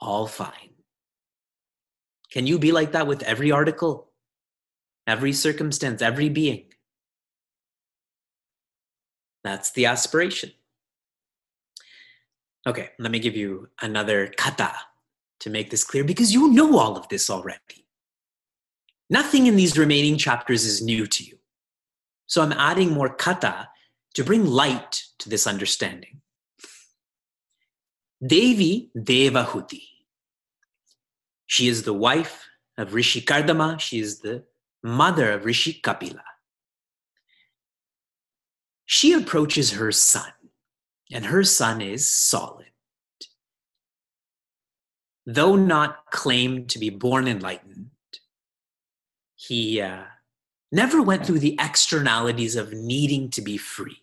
all 0.00 0.26
fine. 0.26 0.74
Can 2.30 2.46
you 2.46 2.58
be 2.58 2.72
like 2.72 2.92
that 2.92 3.06
with 3.06 3.22
every 3.22 3.50
article, 3.50 4.10
every 5.06 5.32
circumstance, 5.32 6.02
every 6.02 6.28
being? 6.28 6.64
That's 9.44 9.70
the 9.72 9.86
aspiration. 9.86 10.52
Okay, 12.66 12.90
let 12.98 13.12
me 13.12 13.20
give 13.20 13.36
you 13.36 13.68
another 13.80 14.26
katha 14.36 14.72
to 15.40 15.50
make 15.50 15.70
this 15.70 15.84
clear 15.84 16.02
because 16.02 16.34
you 16.34 16.52
know 16.52 16.78
all 16.78 16.96
of 16.96 17.08
this 17.08 17.30
already. 17.30 17.86
Nothing 19.08 19.46
in 19.46 19.54
these 19.54 19.78
remaining 19.78 20.18
chapters 20.18 20.64
is 20.64 20.82
new 20.82 21.06
to 21.06 21.24
you. 21.24 21.38
So 22.26 22.42
I'm 22.42 22.52
adding 22.52 22.90
more 22.90 23.16
katha 23.16 23.68
to 24.14 24.24
bring 24.24 24.44
light 24.44 25.04
to 25.20 25.28
this 25.28 25.46
understanding. 25.46 26.20
Devi 28.24 28.90
Devahuti. 28.96 29.82
She 31.46 31.68
is 31.68 31.82
the 31.82 31.92
wife 31.92 32.46
of 32.76 32.94
Rishi 32.94 33.20
Kardama. 33.20 33.78
She 33.78 34.00
is 34.00 34.20
the 34.20 34.44
mother 34.82 35.32
of 35.32 35.44
Rishi 35.44 35.74
Kapila. 35.74 36.22
She 38.84 39.12
approaches 39.12 39.72
her 39.72 39.90
son, 39.92 40.32
and 41.12 41.26
her 41.26 41.42
son 41.42 41.80
is 41.80 42.08
solid. 42.08 42.66
Though 45.26 45.56
not 45.56 46.10
claimed 46.10 46.70
to 46.70 46.78
be 46.78 46.88
born 46.88 47.26
enlightened, 47.26 47.90
he 49.34 49.80
uh, 49.80 50.04
never 50.70 51.02
went 51.02 51.26
through 51.26 51.40
the 51.40 51.56
externalities 51.60 52.54
of 52.54 52.72
needing 52.72 53.30
to 53.30 53.42
be 53.42 53.56
free. 53.56 53.98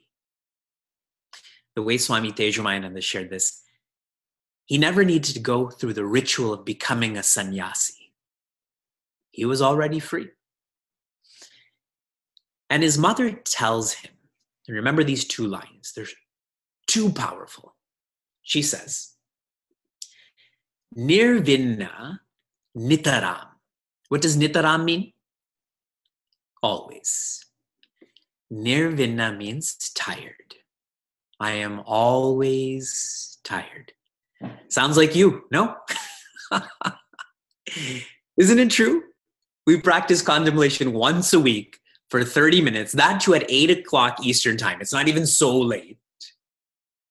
The 1.76 1.82
way 1.82 1.98
Swami 1.98 2.32
Tejomayananda 2.32 3.02
shared 3.02 3.30
this, 3.30 3.63
he 4.74 4.80
never 4.80 5.06
needed 5.06 5.36
to 5.36 5.40
go 5.40 5.70
through 5.70 5.94
the 5.94 6.04
ritual 6.04 6.52
of 6.52 6.66
becoming 6.66 7.16
a 7.16 7.22
sannyasi. 7.22 8.12
He 9.30 9.46
was 9.46 9.62
already 9.62 10.00
free. 10.00 10.30
And 12.72 12.82
his 12.82 12.98
mother 12.98 13.34
tells 13.34 13.94
him, 13.94 14.14
and 14.68 14.76
remember 14.76 15.04
these 15.04 15.26
two 15.26 15.46
lines, 15.46 15.94
they're 15.96 16.08
too 16.88 17.12
powerful. 17.12 17.76
She 18.42 18.64
says, 18.64 19.14
Nirvinna 20.98 22.22
Nitaram. 22.76 23.50
What 24.10 24.24
does 24.24 24.38
Nitaram 24.38 24.86
mean? 24.86 25.14
Always. 26.64 27.46
Nirvinna 28.52 29.38
means 29.38 29.92
tired. 29.94 30.56
I 31.40 31.52
am 31.52 31.84
always 31.86 33.38
tired. 33.44 33.94
Sounds 34.70 34.98
like 34.98 35.16
you, 35.16 35.44
no? 35.52 35.76
Isn't 38.38 38.60
it 38.60 38.70
true? 38.70 39.04
We 39.66 39.80
practice 39.80 40.22
contemplation 40.22 40.94
once 40.94 41.34
a 41.34 41.40
week 41.40 41.80
for 42.10 42.24
30 42.24 42.62
minutes, 42.62 42.92
that 42.94 43.22
too 43.22 43.34
at 43.34 43.46
8 43.50 43.72
o'clock 43.72 44.24
Eastern 44.24 44.58
time. 44.58 44.82
It's 44.82 44.94
not 44.94 45.08
even 45.08 45.26
so 45.26 45.60
late, 45.60 45.98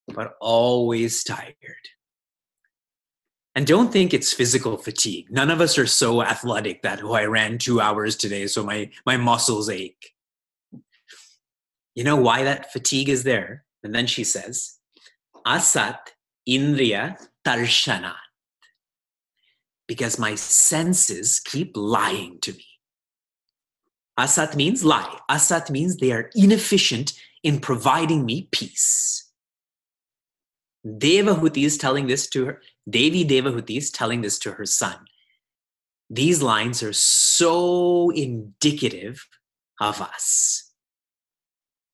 but 0.06 0.34
always 0.40 1.24
tired. 1.24 1.56
And 3.54 3.66
don't 3.66 3.92
think 3.92 4.14
it's 4.14 4.32
physical 4.32 4.76
fatigue. 4.76 5.26
None 5.30 5.50
of 5.50 5.60
us 5.60 5.76
are 5.76 5.86
so 5.86 6.22
athletic 6.22 6.82
that, 6.82 7.02
oh, 7.02 7.12
I 7.12 7.24
ran 7.24 7.58
two 7.58 7.80
hours 7.80 8.16
today, 8.16 8.46
so 8.46 8.64
my, 8.64 8.90
my 9.04 9.16
muscles 9.16 9.68
ache. 9.68 10.14
You 11.94 12.04
know 12.04 12.16
why 12.16 12.44
that 12.44 12.72
fatigue 12.72 13.08
is 13.10 13.24
there? 13.24 13.64
And 13.82 13.94
then 13.94 14.06
she 14.06 14.24
says, 14.24 14.78
Asat 15.46 15.98
Indriya 16.48 17.16
Tarshanat. 17.46 18.14
Because 19.86 20.18
my 20.18 20.34
senses 20.34 21.40
keep 21.40 21.76
lying 21.76 22.38
to 22.40 22.52
me. 22.52 22.64
Asat 24.18 24.56
means 24.56 24.84
lie. 24.84 25.18
Asat 25.30 25.70
means 25.70 25.96
they 25.96 26.12
are 26.12 26.30
inefficient 26.34 27.12
in 27.42 27.60
providing 27.60 28.24
me 28.24 28.48
peace. 28.52 29.30
Devahuti 30.86 31.64
is 31.64 31.78
telling 31.78 32.06
this 32.06 32.28
to 32.28 32.46
her. 32.46 32.62
Devi 32.88 33.24
Devahuti 33.24 33.78
is 33.78 33.90
telling 33.90 34.20
this 34.22 34.38
to 34.40 34.52
her 34.52 34.66
son. 34.66 34.96
These 36.10 36.42
lines 36.42 36.82
are 36.82 36.92
so 36.92 38.10
indicative 38.10 39.26
of 39.80 40.00
us. 40.00 40.70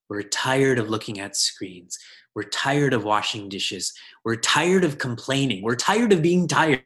We're 0.08 0.22
tired 0.22 0.78
of 0.78 0.88
looking 0.88 1.20
at 1.20 1.36
screens. 1.36 1.98
We're 2.34 2.44
tired 2.44 2.94
of 2.94 3.04
washing 3.04 3.48
dishes. 3.48 3.92
We're 4.28 4.36
tired 4.36 4.84
of 4.84 4.98
complaining. 4.98 5.62
We're 5.62 5.74
tired 5.74 6.12
of 6.12 6.20
being 6.20 6.48
tired. 6.48 6.82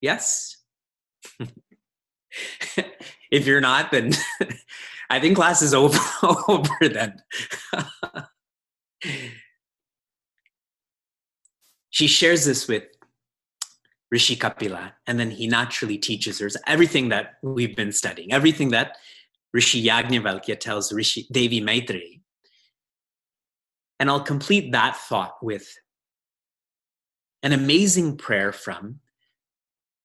Yes? 0.00 0.56
if 3.30 3.46
you're 3.46 3.60
not, 3.60 3.90
then 3.90 4.12
I 5.10 5.20
think 5.20 5.36
class 5.36 5.60
is 5.60 5.74
over, 5.74 5.98
over 6.48 6.70
then. 6.80 7.20
she 11.90 12.06
shares 12.06 12.46
this 12.46 12.66
with 12.66 12.84
Rishi 14.10 14.34
Kapila, 14.34 14.94
and 15.06 15.20
then 15.20 15.30
he 15.30 15.46
naturally 15.46 15.98
teaches 15.98 16.38
her 16.38 16.48
everything 16.66 17.10
that 17.10 17.34
we've 17.42 17.76
been 17.76 17.92
studying, 17.92 18.32
everything 18.32 18.70
that 18.70 18.96
Rishi 19.52 19.84
Yajnavalkya 19.84 20.58
tells 20.58 20.90
Rishi 20.90 21.26
Devi 21.30 21.60
Maitri 21.60 22.18
and 24.00 24.08
I'll 24.10 24.20
complete 24.20 24.72
that 24.72 24.96
thought 24.96 25.34
with 25.42 25.68
an 27.42 27.52
amazing 27.52 28.16
prayer 28.16 28.52
from 28.52 29.00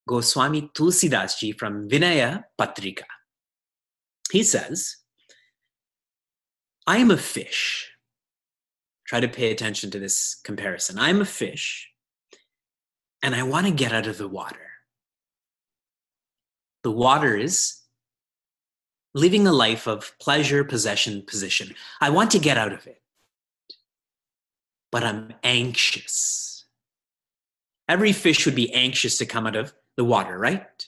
Goswami 0.07 0.69
Tulsidas 0.73 1.57
from 1.57 1.89
Vinaya 1.89 2.43
Patrika. 2.59 3.05
He 4.31 4.43
says, 4.43 4.97
I 6.85 6.97
am 6.97 7.11
a 7.11 7.17
fish. 7.17 7.91
Try 9.07 9.19
to 9.19 9.27
pay 9.27 9.51
attention 9.51 9.91
to 9.91 9.99
this 9.99 10.35
comparison. 10.43 10.97
I'm 10.99 11.21
a 11.21 11.25
fish 11.25 11.89
and 13.21 13.35
I 13.35 13.43
want 13.43 13.67
to 13.67 13.73
get 13.73 13.93
out 13.93 14.07
of 14.07 14.17
the 14.17 14.27
water. 14.27 14.69
The 16.83 16.91
water 16.91 17.37
is 17.37 17.79
living 19.13 19.47
a 19.47 19.53
life 19.53 19.87
of 19.87 20.13
pleasure, 20.19 20.63
possession, 20.63 21.21
position. 21.25 21.73
I 22.01 22.09
want 22.09 22.31
to 22.31 22.39
get 22.39 22.57
out 22.57 22.73
of 22.73 22.87
it. 22.87 23.01
but 24.93 25.03
I'm 25.03 25.33
anxious. 25.43 26.52
Every 27.93 28.12
fish 28.12 28.47
would 28.47 28.56
be 28.56 28.73
anxious 28.73 29.19
to 29.19 29.25
come 29.27 29.45
out 29.45 29.56
of 29.56 29.71
the 29.97 30.03
water, 30.03 30.36
right? 30.36 30.84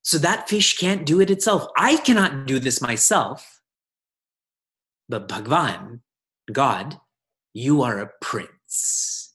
So 0.00 0.16
that 0.16 0.48
fish 0.48 0.78
can't 0.78 1.04
do 1.04 1.20
it 1.20 1.30
itself. 1.30 1.66
I 1.76 1.98
cannot 1.98 2.46
do 2.46 2.58
this 2.58 2.80
myself. 2.80 3.60
But 5.10 5.28
Bhagwan, 5.28 6.00
God, 6.50 6.98
you 7.52 7.82
are 7.82 7.98
a 7.98 8.10
prince. 8.22 9.34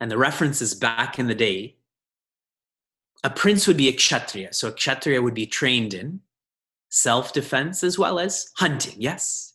And 0.00 0.10
the 0.10 0.16
reference 0.16 0.62
is 0.62 0.72
back 0.72 1.18
in 1.18 1.26
the 1.26 1.34
day. 1.34 1.76
A 3.22 3.28
prince 3.28 3.66
would 3.66 3.76
be 3.76 3.88
a 3.88 3.92
kshatriya. 3.92 4.54
So 4.54 4.68
a 4.68 4.72
kshatriya 4.72 5.20
would 5.20 5.34
be 5.34 5.44
trained 5.44 5.92
in 5.92 6.20
self 6.88 7.34
defense 7.34 7.84
as 7.84 7.98
well 7.98 8.18
as 8.18 8.50
hunting, 8.56 8.96
yes? 8.96 9.52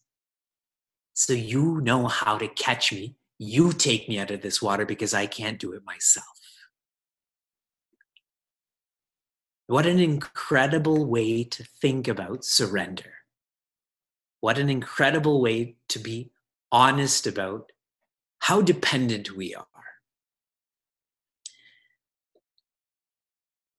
So 1.15 1.33
you 1.33 1.81
know 1.81 2.05
how 2.05 2.37
to 2.37 2.47
catch 2.47 2.93
me. 2.93 3.16
You 3.39 3.71
take 3.71 4.09
me 4.09 4.19
out 4.19 4.31
of 4.31 4.41
this 4.41 4.61
water 4.61 4.85
because 4.85 5.13
I 5.13 5.27
can't 5.27 5.59
do 5.59 5.73
it 5.73 5.83
myself. 5.85 6.25
What 9.67 9.85
an 9.85 9.99
incredible 9.99 11.05
way 11.05 11.43
to 11.43 11.63
think 11.63 12.07
about 12.07 12.45
surrender. 12.45 13.13
What 14.39 14.57
an 14.57 14.69
incredible 14.69 15.41
way 15.41 15.75
to 15.89 15.99
be 15.99 16.31
honest 16.71 17.27
about 17.27 17.71
how 18.39 18.61
dependent 18.61 19.35
we 19.35 19.53
are. 19.53 19.65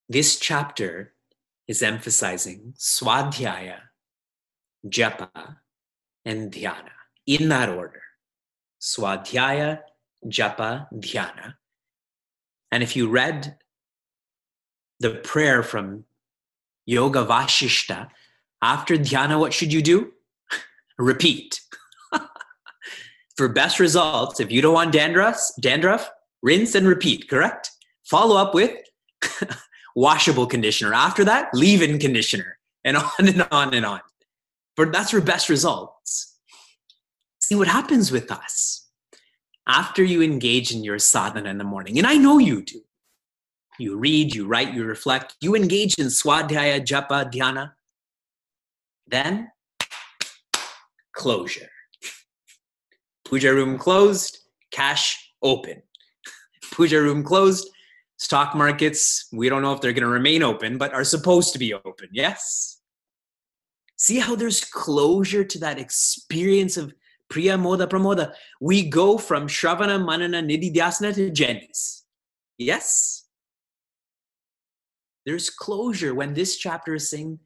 This 0.09 0.39
chapter 0.39 1.15
is 1.67 1.83
emphasizing 1.83 2.75
swadhyaya, 2.79 3.81
japa, 4.87 5.57
and 6.25 6.53
dhyana 6.53 6.97
in 7.27 7.49
that 7.49 7.69
order. 7.69 8.03
Swadhyaya, 8.81 9.81
japa, 10.27 10.87
dhyana. 10.95 11.55
And 12.71 12.83
if 12.83 12.97
you 12.97 13.09
read 13.09 13.57
the 15.01 15.11
prayer 15.11 15.63
from 15.63 16.05
Yoga 16.87 17.25
Vashishta, 17.25 18.09
after 18.63 18.97
dhyana, 18.97 19.39
what 19.39 19.53
should 19.53 19.73
you 19.73 19.83
do? 19.83 20.13
Repeat. 20.99 21.61
For 23.37 23.49
best 23.49 23.79
results, 23.79 24.41
if 24.41 24.51
you 24.51 24.61
don't 24.61 24.75
want 24.75 24.93
dandruff, 24.93 25.39
dandruff, 25.61 26.11
rinse 26.43 26.75
and 26.75 26.87
repeat, 26.87 27.29
correct? 27.29 27.71
Follow 28.05 28.37
up 28.37 28.55
with 28.55 28.73
washable 29.97 30.47
conditioner. 30.47 30.95
After 30.95 31.25
that, 31.25 31.53
leave 31.55 31.83
in 31.83 31.99
conditioner, 31.99 32.59
and 32.85 32.97
on 32.97 33.11
and 33.19 33.47
on 33.51 33.75
and 33.75 33.87
on. 33.87 34.01
But 34.77 34.93
that's 34.93 35.11
for 35.11 35.21
best 35.21 35.49
results. 35.49 36.38
See 37.49 37.55
what 37.55 37.67
happens 37.67 38.13
with 38.13 38.31
us 38.31 38.89
after 39.67 40.05
you 40.05 40.21
engage 40.21 40.71
in 40.71 40.85
your 40.85 40.99
sadhana 40.99 41.49
in 41.49 41.57
the 41.57 41.65
morning, 41.65 41.97
and 41.97 42.07
I 42.07 42.19
know 42.19 42.37
you 42.37 42.61
do. 42.61 42.83
You 43.79 43.97
read, 43.97 44.35
you 44.35 44.47
write, 44.47 44.75
you 44.75 44.85
reflect, 44.85 45.35
you 45.41 45.57
engage 45.57 45.95
in 45.95 46.09
swadhyaya, 46.09 46.85
japa, 46.85 47.33
dhyana. 47.33 47.73
Then, 49.07 49.51
closure. 51.15 51.71
Puja 53.25 53.55
room 53.55 53.79
closed, 53.79 54.41
cash 54.71 55.33
open. 55.41 55.83
Puja 56.73 57.01
room 57.01 57.25
closed, 57.25 57.67
stock 58.19 58.55
markets, 58.55 59.27
we 59.33 59.49
don't 59.49 59.63
know 59.63 59.73
if 59.73 59.81
they're 59.81 59.95
going 59.95 60.03
to 60.03 60.09
remain 60.09 60.43
open, 60.43 60.77
but 60.77 60.93
are 60.93 61.03
supposed 61.03 61.55
to 61.55 61.59
be 61.59 61.73
open. 61.73 62.11
Yes? 62.13 62.83
See 63.97 64.19
how 64.19 64.37
there's 64.37 64.63
closure 64.63 65.45
to 65.45 65.59
that 65.61 65.79
experience 65.79 66.77
of 66.77 66.93
Priya 67.29 67.57
Moda 67.57 67.87
Pramoda. 67.87 68.33
We 68.61 68.89
go 68.89 69.19
from 69.19 69.49
Shravana, 69.49 70.05
Manana, 70.05 70.43
Nididhyasana 70.43 71.15
to 71.15 71.31
Jeni's. 71.31 72.05
Yes? 72.57 73.25
There's 75.27 75.51
closure 75.51 76.15
when 76.15 76.35
this 76.35 76.57
chapter 76.57 76.95
is 76.95 77.11
saying 77.11 77.39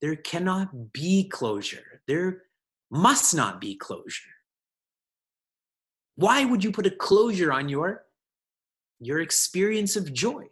there 0.00 0.16
cannot 0.16 0.92
be 0.92 1.28
closure. 1.28 2.02
There 2.06 2.42
must 2.90 3.34
not 3.34 3.60
be 3.60 3.74
closure. 3.74 4.28
Why 6.16 6.44
would 6.44 6.62
you 6.62 6.72
put 6.72 6.86
a 6.86 6.90
closure 6.90 7.52
on 7.52 7.68
your, 7.68 8.04
your 9.00 9.20
experience 9.20 9.96
of 9.96 10.12
joy? 10.12 10.44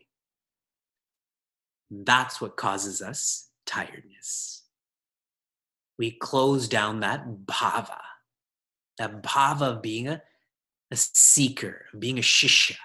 That's 1.90 2.40
what 2.40 2.56
causes 2.56 3.02
us 3.02 3.50
tiredness. 3.66 4.62
We 5.98 6.12
close 6.12 6.66
down 6.66 7.00
that 7.00 7.26
bhava, 7.44 7.98
that 9.00 9.22
bhava 9.22 9.62
of 9.62 9.82
being 9.82 10.08
a, 10.08 10.22
a 10.90 10.96
seeker, 10.96 11.86
being 11.98 12.18
a 12.18 12.22
shishya. 12.22 12.76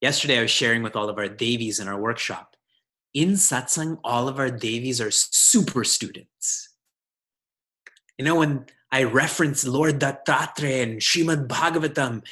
Yesterday, 0.00 0.38
I 0.38 0.42
was 0.42 0.52
sharing 0.52 0.84
with 0.84 0.94
all 0.94 1.08
of 1.08 1.18
our 1.18 1.28
Devis 1.28 1.80
in 1.80 1.88
our 1.88 2.00
workshop. 2.00 2.56
In 3.12 3.32
satsang, 3.32 3.98
all 4.04 4.28
of 4.28 4.38
our 4.38 4.50
Devis 4.50 5.00
are 5.00 5.10
super 5.10 5.82
students. 5.82 6.68
You 8.18 8.24
know, 8.24 8.36
when 8.36 8.66
I 8.92 9.02
reference 9.02 9.66
Lord 9.66 9.98
Dattatreya 9.98 10.82
and 10.84 11.00
Srimad 11.00 11.48
Bhagavatam, 11.48 12.24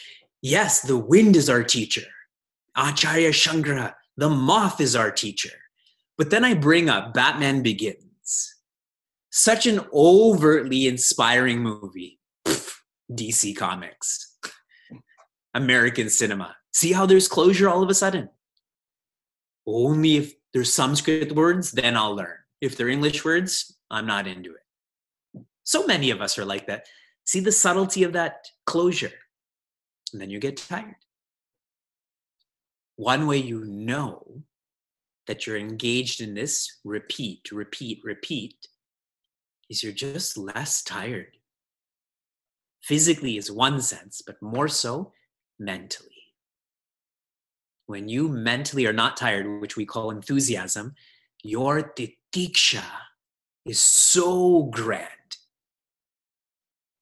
yes, 0.43 0.83
the 0.83 0.97
wind 0.97 1.35
is 1.35 1.51
our 1.51 1.65
teacher. 1.65 2.07
Acharya 2.77 3.31
Shankara, 3.31 3.95
the 4.17 4.31
moth 4.31 4.81
is 4.81 4.95
our 4.95 5.11
teacher. 5.11 5.57
But 6.17 6.31
then 6.31 6.45
I 6.45 6.55
bring 6.55 6.89
up 6.89 7.13
Batman 7.13 7.63
Begins. 7.63 8.10
Such 9.31 9.67
an 9.67 9.81
overtly 9.93 10.87
inspiring 10.87 11.61
movie. 11.61 12.19
Pfft, 12.45 12.75
DC 13.13 13.57
Comics. 13.57 14.37
American 15.55 16.11
cinema. 16.11 16.57
See 16.73 16.93
how 16.93 17.07
there's 17.07 17.29
closure 17.29 17.69
all 17.69 17.83
of 17.83 17.91
a 17.91 17.95
sudden? 17.95 18.29
Only 19.67 20.17
if 20.17 20.35
there's 20.53 20.73
Sanskrit 20.73 21.33
words, 21.33 21.73
then 21.73 21.97
I'll 21.97 22.15
learn. 22.15 22.37
If 22.61 22.77
they're 22.77 22.89
English 22.89 23.25
words, 23.25 23.77
I'm 23.91 24.07
not 24.07 24.27
into 24.27 24.51
it. 24.51 25.45
So 25.63 25.87
many 25.87 26.11
of 26.11 26.21
us 26.21 26.39
are 26.39 26.45
like 26.45 26.67
that. 26.67 26.87
See 27.25 27.41
the 27.41 27.53
subtlety 27.53 28.03
of 28.03 28.13
that 28.15 28.47
closure. 28.67 29.13
And 30.13 30.21
then 30.21 30.31
you 30.31 30.41
get 30.41 30.57
tired. 30.57 30.97
One 32.97 33.27
way 33.27 33.39
you 33.39 33.65
know 33.65 34.43
that 35.27 35.47
you're 35.47 35.57
engaged 35.57 36.21
in 36.21 36.35
this 36.35 36.81
repeat, 36.85 37.53
repeat, 37.53 38.01
repeat 38.03 38.57
is 39.71 39.83
you're 39.83 39.93
just 39.93 40.37
less 40.37 40.83
tired. 40.83 41.39
Physically 42.83 43.39
is 43.39 43.51
one 43.51 43.81
sense, 43.81 44.21
but 44.21 44.43
more 44.43 44.69
so 44.69 45.13
mentally 45.59 46.11
when 47.91 48.09
you 48.09 48.29
mentally 48.29 48.87
are 48.87 48.93
not 48.93 49.17
tired, 49.17 49.61
which 49.61 49.77
we 49.77 49.85
call 49.85 50.11
enthusiasm, 50.11 50.95
your 51.43 51.83
titiksha 51.83 52.85
is 53.67 53.83
so 53.83 54.63
grand. 54.63 55.09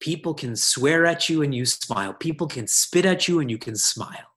People 0.01 0.33
can 0.33 0.57
swear 0.57 1.05
at 1.05 1.29
you 1.29 1.43
and 1.43 1.55
you 1.55 1.67
smile. 1.67 2.15
People 2.15 2.47
can 2.47 2.67
spit 2.67 3.05
at 3.05 3.29
you 3.29 3.39
and 3.41 3.51
you 3.51 3.59
can 3.59 3.77
smile. 3.77 4.33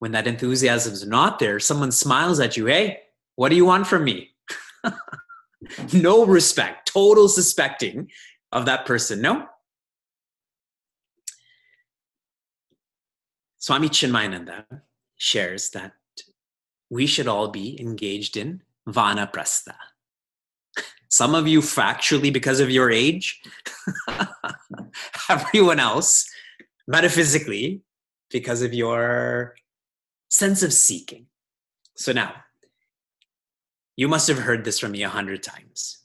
When 0.00 0.10
that 0.12 0.26
enthusiasm 0.26 0.94
is 0.94 1.06
not 1.06 1.38
there, 1.38 1.60
someone 1.60 1.92
smiles 1.92 2.40
at 2.40 2.56
you, 2.56 2.66
hey, 2.66 3.02
what 3.36 3.50
do 3.50 3.56
you 3.56 3.64
want 3.64 3.86
from 3.86 4.02
me? 4.02 4.30
no 5.92 6.24
respect, 6.26 6.92
total 6.92 7.28
suspecting 7.28 8.10
of 8.50 8.66
that 8.66 8.86
person. 8.86 9.20
No, 9.20 9.46
Swami 13.62 13.88
Chinmayananda 13.88 14.64
shares 15.16 15.70
that 15.70 15.92
we 16.90 17.06
should 17.06 17.28
all 17.28 17.46
be 17.46 17.80
engaged 17.80 18.36
in 18.36 18.60
vanaprastha. 18.88 19.74
Some 21.08 21.36
of 21.36 21.46
you 21.46 21.60
factually 21.60 22.32
because 22.32 22.58
of 22.58 22.70
your 22.70 22.90
age, 22.90 23.40
everyone 25.30 25.78
else 25.78 26.28
metaphysically 26.88 27.82
because 28.30 28.62
of 28.62 28.74
your 28.74 29.54
sense 30.28 30.64
of 30.64 30.72
seeking. 30.72 31.26
So 31.96 32.12
now, 32.12 32.34
you 33.96 34.08
must 34.08 34.28
have 34.28 34.38
heard 34.38 34.64
this 34.64 34.78
from 34.78 34.92
me 34.92 35.02
a 35.02 35.08
hundred 35.08 35.42
times. 35.42 35.98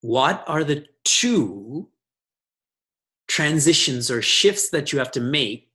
What 0.00 0.44
are 0.46 0.64
the 0.64 0.86
two 1.04 1.88
transitions 3.26 4.10
or 4.10 4.22
shifts 4.22 4.70
that 4.70 4.92
you 4.92 4.98
have 4.98 5.10
to 5.12 5.20
make 5.20 5.70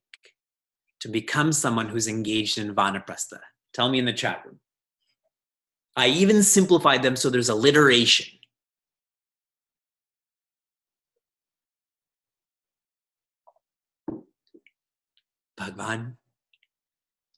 to 1.02 1.10
become 1.10 1.52
someone 1.52 1.89
who's 1.89 2.08
engaged 2.08 2.58
in 2.58 2.73
vanaprastha? 2.73 3.39
Tell 3.73 3.89
me 3.89 3.99
in 3.99 4.06
the 4.06 4.13
chat 4.13 4.43
room. 4.45 4.60
I 5.95 6.08
even 6.08 6.41
simplified 6.41 7.04
them 7.04 7.15
so 7.15 7.30
there's 7.30 7.49
alliteration. 7.49 8.39
Bhagwan, 15.56 16.17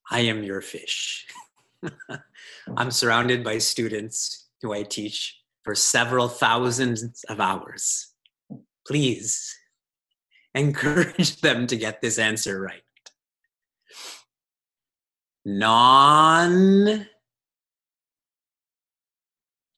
I 0.09 0.21
am 0.21 0.43
your 0.43 0.61
fish. 0.61 1.27
I'm 2.77 2.91
surrounded 2.91 3.43
by 3.43 3.57
students 3.57 4.47
who 4.61 4.73
I 4.73 4.83
teach 4.83 5.39
for 5.63 5.75
several 5.75 6.27
thousands 6.27 7.23
of 7.29 7.39
hours. 7.39 8.11
please 8.87 9.53
encourage 10.53 11.37
them 11.41 11.67
to 11.67 11.75
get 11.75 12.01
this 12.01 12.17
answer 12.17 12.61
right. 12.61 12.81
Non 15.43 17.07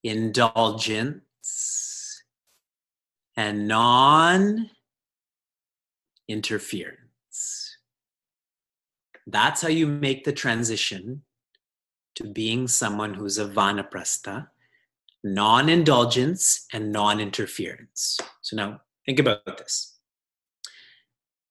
indulgence 0.03 2.23
and 3.35 3.67
non 3.67 4.69
interference. 6.27 7.77
That's 9.25 9.61
how 9.61 9.67
you 9.67 9.87
make 9.87 10.23
the 10.23 10.31
transition 10.31 11.23
to 12.17 12.23
being 12.23 12.67
someone 12.67 13.13
who's 13.13 13.37
a 13.37 13.45
vanaprastha, 13.45 14.47
non 15.23 15.69
indulgence 15.69 16.65
and 16.73 16.91
non 16.91 17.19
interference. 17.19 18.17
So 18.41 18.55
now 18.55 18.81
think 19.05 19.19
about 19.19 19.45
this. 19.45 19.95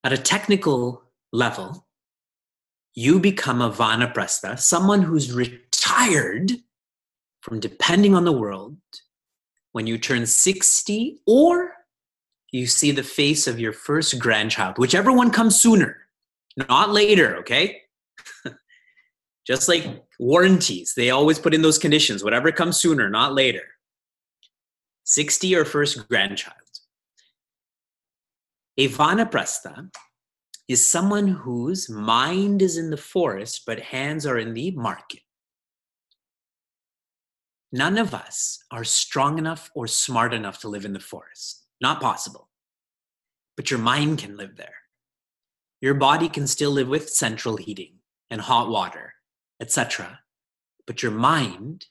At 0.02 0.12
a 0.12 0.18
technical 0.18 1.04
level, 1.32 1.86
you 2.94 3.20
become 3.20 3.62
a 3.62 3.70
vanaprastha, 3.70 4.58
someone 4.58 5.02
who's 5.02 5.32
retired 5.32 6.50
from 7.42 7.60
depending 7.60 8.16
on 8.16 8.24
the 8.24 8.32
world 8.32 8.76
when 9.70 9.86
you 9.86 9.98
turn 9.98 10.26
60 10.26 11.20
or 11.26 11.74
you 12.50 12.66
see 12.66 12.90
the 12.90 13.04
face 13.04 13.46
of 13.46 13.60
your 13.60 13.72
first 13.72 14.18
grandchild, 14.18 14.78
whichever 14.78 15.12
one 15.12 15.30
comes 15.30 15.60
sooner, 15.60 15.96
not 16.56 16.90
later, 16.90 17.36
okay? 17.36 17.82
Just 19.46 19.68
like 19.68 20.05
warranties, 20.18 20.94
they 20.94 21.10
always 21.10 21.38
put 21.38 21.54
in 21.54 21.62
those 21.62 21.78
conditions, 21.78 22.24
whatever 22.24 22.52
comes 22.52 22.78
sooner, 22.78 23.08
not 23.10 23.34
later. 23.34 23.62
60 25.04 25.54
or 25.54 25.64
first 25.64 26.08
grandchild. 26.08 26.56
A 28.78 28.88
vanaprastha 28.88 29.90
is 30.68 30.86
someone 30.86 31.28
whose 31.28 31.88
mind 31.88 32.60
is 32.60 32.76
in 32.76 32.90
the 32.90 32.96
forest, 32.96 33.62
but 33.66 33.78
hands 33.78 34.26
are 34.26 34.38
in 34.38 34.52
the 34.52 34.72
market. 34.72 35.20
None 37.72 37.98
of 37.98 38.14
us 38.14 38.64
are 38.70 38.84
strong 38.84 39.38
enough 39.38 39.70
or 39.74 39.86
smart 39.86 40.34
enough 40.34 40.60
to 40.60 40.68
live 40.68 40.84
in 40.84 40.92
the 40.92 41.00
forest. 41.00 41.64
Not 41.80 42.00
possible. 42.00 42.48
But 43.56 43.70
your 43.70 43.80
mind 43.80 44.18
can 44.18 44.36
live 44.36 44.56
there. 44.56 44.74
Your 45.80 45.94
body 45.94 46.28
can 46.28 46.46
still 46.46 46.70
live 46.70 46.88
with 46.88 47.10
central 47.10 47.56
heating 47.56 47.98
and 48.30 48.40
hot 48.40 48.68
water, 48.68 49.14
etc. 49.60 50.20
But 50.86 51.02
your 51.02 51.12
mind, 51.12 51.86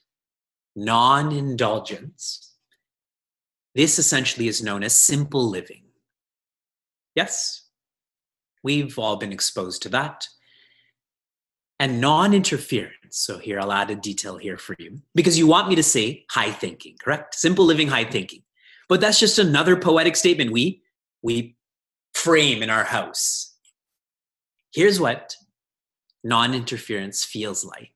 non 0.74 1.32
indulgence, 1.32 2.54
this 3.74 3.98
essentially 3.98 4.48
is 4.48 4.62
known 4.62 4.82
as 4.82 4.96
simple 4.96 5.48
living. 5.48 5.82
Yes, 7.14 7.68
we've 8.62 8.98
all 8.98 9.16
been 9.16 9.32
exposed 9.32 9.82
to 9.82 9.88
that. 9.90 10.28
And 11.78 12.00
non 12.00 12.32
interference. 12.32 12.94
So, 13.10 13.38
here 13.38 13.60
I'll 13.60 13.72
add 13.72 13.90
a 13.90 13.94
detail 13.94 14.38
here 14.38 14.56
for 14.56 14.74
you 14.78 15.02
because 15.14 15.38
you 15.38 15.46
want 15.46 15.68
me 15.68 15.74
to 15.74 15.82
say 15.82 16.24
high 16.30 16.50
thinking, 16.50 16.96
correct? 17.02 17.34
Simple 17.34 17.66
living, 17.66 17.88
high 17.88 18.04
thinking. 18.04 18.42
But 18.88 19.00
that's 19.00 19.20
just 19.20 19.38
another 19.38 19.76
poetic 19.76 20.16
statement 20.16 20.52
we, 20.52 20.82
we 21.22 21.56
frame 22.14 22.62
in 22.62 22.70
our 22.70 22.84
house. 22.84 23.54
Here's 24.72 24.98
what 24.98 25.36
non 26.26 26.54
interference 26.54 27.24
feels 27.24 27.64
like 27.64 27.92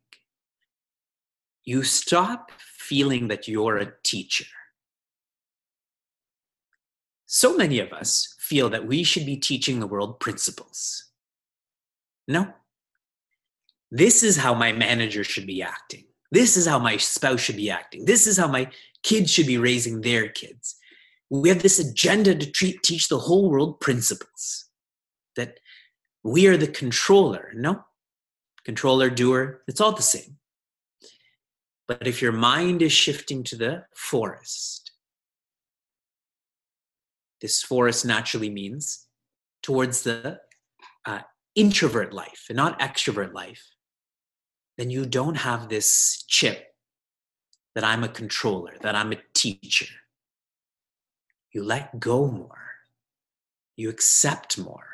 you 1.64 1.82
stop 1.82 2.52
feeling 2.58 3.26
that 3.28 3.48
you're 3.48 3.76
a 3.76 3.92
teacher. 4.04 4.46
So 7.26 7.56
many 7.56 7.80
of 7.80 7.92
us 7.92 8.36
feel 8.38 8.70
that 8.70 8.86
we 8.86 9.02
should 9.02 9.26
be 9.26 9.36
teaching 9.36 9.80
the 9.80 9.86
world 9.86 10.20
principles. 10.20 11.10
No. 12.28 12.52
This 13.90 14.22
is 14.22 14.36
how 14.36 14.54
my 14.54 14.72
manager 14.72 15.24
should 15.24 15.46
be 15.46 15.62
acting. 15.62 16.04
This 16.30 16.56
is 16.56 16.66
how 16.66 16.78
my 16.78 16.96
spouse 16.96 17.40
should 17.40 17.56
be 17.56 17.70
acting. 17.70 18.04
This 18.04 18.28
is 18.28 18.36
how 18.36 18.46
my 18.46 18.70
kids 19.02 19.32
should 19.32 19.48
be 19.48 19.58
raising 19.58 20.00
their 20.00 20.28
kids. 20.28 20.76
We 21.30 21.48
have 21.48 21.62
this 21.62 21.80
agenda 21.80 22.36
to 22.36 22.50
treat, 22.50 22.82
teach 22.84 23.08
the 23.08 23.18
whole 23.18 23.50
world 23.50 23.80
principles 23.80 24.66
that 25.34 25.58
we 26.22 26.46
are 26.46 26.56
the 26.56 26.68
controller. 26.68 27.52
No, 27.56 27.84
controller, 28.64 29.10
doer, 29.10 29.62
it's 29.66 29.80
all 29.80 29.92
the 29.92 30.02
same. 30.02 30.36
But 31.88 32.06
if 32.06 32.22
your 32.22 32.32
mind 32.32 32.82
is 32.82 32.92
shifting 32.92 33.42
to 33.44 33.56
the 33.56 33.84
forest, 33.94 34.92
this 37.40 37.62
forest 37.62 38.04
naturally 38.04 38.50
means 38.50 39.06
towards 39.62 40.02
the 40.02 40.40
uh, 41.04 41.20
introvert 41.54 42.12
life 42.12 42.46
and 42.48 42.56
not 42.56 42.78
extrovert 42.78 43.32
life, 43.32 43.64
then 44.78 44.90
you 44.90 45.04
don't 45.04 45.36
have 45.36 45.68
this 45.68 46.24
chip 46.28 46.74
that 47.74 47.84
I'm 47.84 48.04
a 48.04 48.08
controller, 48.08 48.74
that 48.82 48.94
I'm 48.94 49.12
a 49.12 49.18
teacher. 49.34 49.94
You 51.52 51.64
let 51.64 51.98
go 51.98 52.26
more. 52.26 52.70
You 53.76 53.88
accept 53.88 54.58
more. 54.58 54.86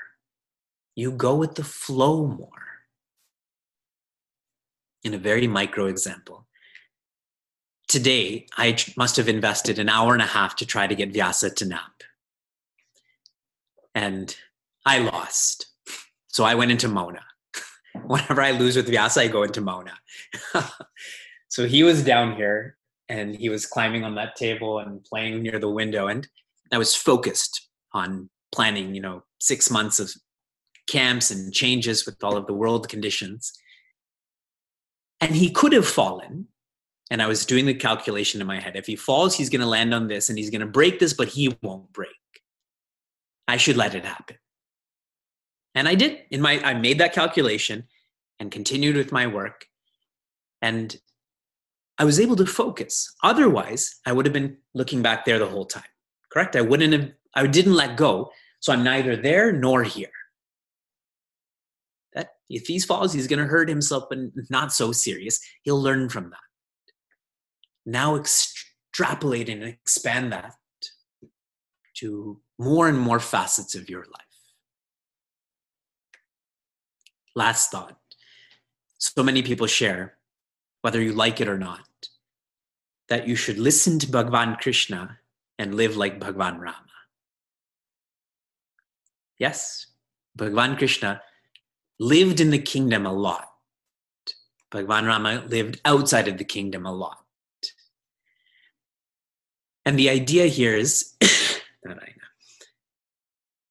You 0.95 1.11
go 1.11 1.35
with 1.35 1.57
the 1.57 1.65
flow 1.65 2.27
more. 2.27 2.66
In 5.07 5.15
a 5.15 5.19
very 5.19 5.47
micro 5.47 5.87
example, 5.87 6.49
today 7.87 8.49
I 8.57 8.77
must 8.97 9.17
have 9.19 9.29
invested 9.29 9.79
an 9.79 9.89
hour 9.89 10.15
and 10.15 10.21
a 10.21 10.27
half 10.27 10.57
to 10.57 10.67
try 10.67 10.89
to 10.89 10.97
get 10.97 11.13
Vyasa 11.13 11.49
to 11.51 11.65
nap. 11.65 12.03
And 13.95 14.37
I 14.85 14.99
lost. 14.99 15.67
So 16.27 16.43
I 16.43 16.57
went 16.57 16.73
into 16.73 16.89
mauna. 16.89 17.23
Whenever 18.05 18.43
I 18.43 18.51
lose 18.51 18.75
with 18.75 18.89
Vyasa, 18.89 19.21
I 19.21 19.29
go 19.29 19.45
into 19.45 19.61
mauna. 19.61 19.93
so 21.51 21.69
he 21.69 21.85
was 21.85 22.03
down 22.03 22.35
here 22.35 22.77
and 23.09 23.37
he 23.37 23.49
was 23.49 23.65
climbing 23.65 24.03
on 24.03 24.17
that 24.17 24.35
table 24.35 24.81
and 24.81 25.05
playing 25.05 25.41
near 25.41 25.61
the 25.61 25.71
window. 25.71 26.09
And 26.09 26.27
I 26.73 26.79
was 26.79 26.97
focused 26.97 27.69
on 27.93 28.29
planning, 28.51 28.93
you 28.93 29.03
know, 29.03 29.23
six 29.39 29.71
months 29.71 30.01
of 30.01 30.13
camps 30.89 31.31
and 31.31 31.55
changes 31.55 32.07
with 32.07 32.25
all 32.25 32.37
of 32.37 32.49
the 32.49 32.55
world 32.55 32.89
conditions. 32.89 33.53
And 35.21 35.35
he 35.35 35.51
could 35.51 35.73
have 35.73 35.87
fallen. 35.87 36.49
And 37.11 37.23
I 37.23 37.27
was 37.27 37.47
doing 37.47 37.67
the 37.67 37.75
calculation 37.75 38.41
in 38.41 38.47
my 38.47 38.61
head. 38.61 38.77
If 38.77 38.87
he 38.87 38.97
falls, 38.97 39.37
he's 39.37 39.49
going 39.49 39.61
to 39.61 39.67
land 39.67 39.95
on 39.95 40.09
this 40.09 40.29
and 40.29 40.39
he's 40.39 40.51
going 40.51 40.61
to 40.61 40.67
break 40.67 40.99
this, 40.99 41.15
but 41.15 41.29
he 41.29 41.57
won't 41.63 41.93
break. 41.93 42.11
I 43.47 43.57
should 43.57 43.77
let 43.77 43.95
it 43.95 44.05
happen. 44.05 44.37
And 45.75 45.87
I 45.87 45.95
did. 45.95 46.23
In 46.31 46.41
my 46.41 46.61
I 46.63 46.75
made 46.75 46.99
that 46.99 47.13
calculation 47.13 47.85
and 48.41 48.51
continued 48.51 48.97
with 48.97 49.13
my 49.13 49.27
work. 49.27 49.67
And 50.61 50.97
I 51.99 52.05
was 52.05 52.19
able 52.19 52.37
to 52.37 52.47
focus. 52.47 53.15
Otherwise, 53.23 54.01
I 54.05 54.13
would 54.13 54.27
have 54.27 54.33
been 54.33 54.57
looking 54.75 55.01
back 55.01 55.25
there 55.25 55.39
the 55.39 55.47
whole 55.47 55.65
time 55.65 55.85
correct? 56.37 56.55
I 56.55 56.61
wouldn't 56.61 56.93
have, 56.93 57.11
I 57.35 57.47
didn't 57.47 57.73
let 57.73 57.97
go. 57.97 58.31
So 58.61 58.71
I'm 58.71 58.85
neither 58.85 59.17
there 59.17 59.53
nor 59.53 59.83
here. 59.83 60.09
That 62.17 62.31
if 62.51 62.67
he 62.67 62.81
falls, 62.81 63.13
he's 63.13 63.29
going 63.29 63.39
to 63.39 63.47
hurt 63.47 63.69
himself, 63.69 64.05
but 64.11 64.19
not 64.51 64.73
so 64.73 64.91
serious. 64.91 65.39
He'll 65.63 65.81
learn 65.81 66.09
from 66.09 66.31
that. 66.31 66.39
Now 67.85 68.17
extrapolate 68.17 69.49
and 69.49 69.63
expand 69.63 70.33
that 70.33 70.55
to 71.99 72.41
more 72.59 72.89
and 72.89 72.99
more 72.99 73.21
facets 73.21 73.75
of 73.75 73.89
your 73.89 74.01
life. 74.01 74.23
Last 77.35 77.71
thought. 77.71 77.99
So 78.99 79.23
many 79.23 79.43
people 79.43 79.67
share, 79.67 80.17
whether 80.81 81.03
you 81.03 81.13
like 81.13 81.41
it 81.43 81.49
or 81.49 81.59
not, 81.59 81.87
that 83.09 83.29
you 83.29 83.37
should 83.37 83.59
listen 83.59 83.99
to 83.99 84.07
Bhagavan 84.07 84.59
Krishna 84.59 85.19
and 85.59 85.75
live 85.75 85.97
like 85.97 86.19
Bhagavan 86.19 86.59
Rama. 86.59 86.83
Yes, 89.39 89.87
Bhagavan 90.39 90.79
Krishna 90.79 91.21
lived 91.99 92.41
in 92.41 92.51
the 92.51 92.59
kingdom 92.59 93.07
a 93.07 93.13
lot. 93.13 93.51
Bhagwan 94.71 95.07
Rama 95.07 95.45
lived 95.49 95.81
outside 95.85 96.29
of 96.29 96.39
the 96.39 96.45
kingdom 96.45 96.87
a 96.87 96.93
lot. 96.93 97.19
And 99.85 99.99
the 99.99 100.11
idea 100.11 100.47
here 100.47 100.75
is 100.75 101.15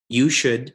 you 0.09 0.29
should 0.29 0.73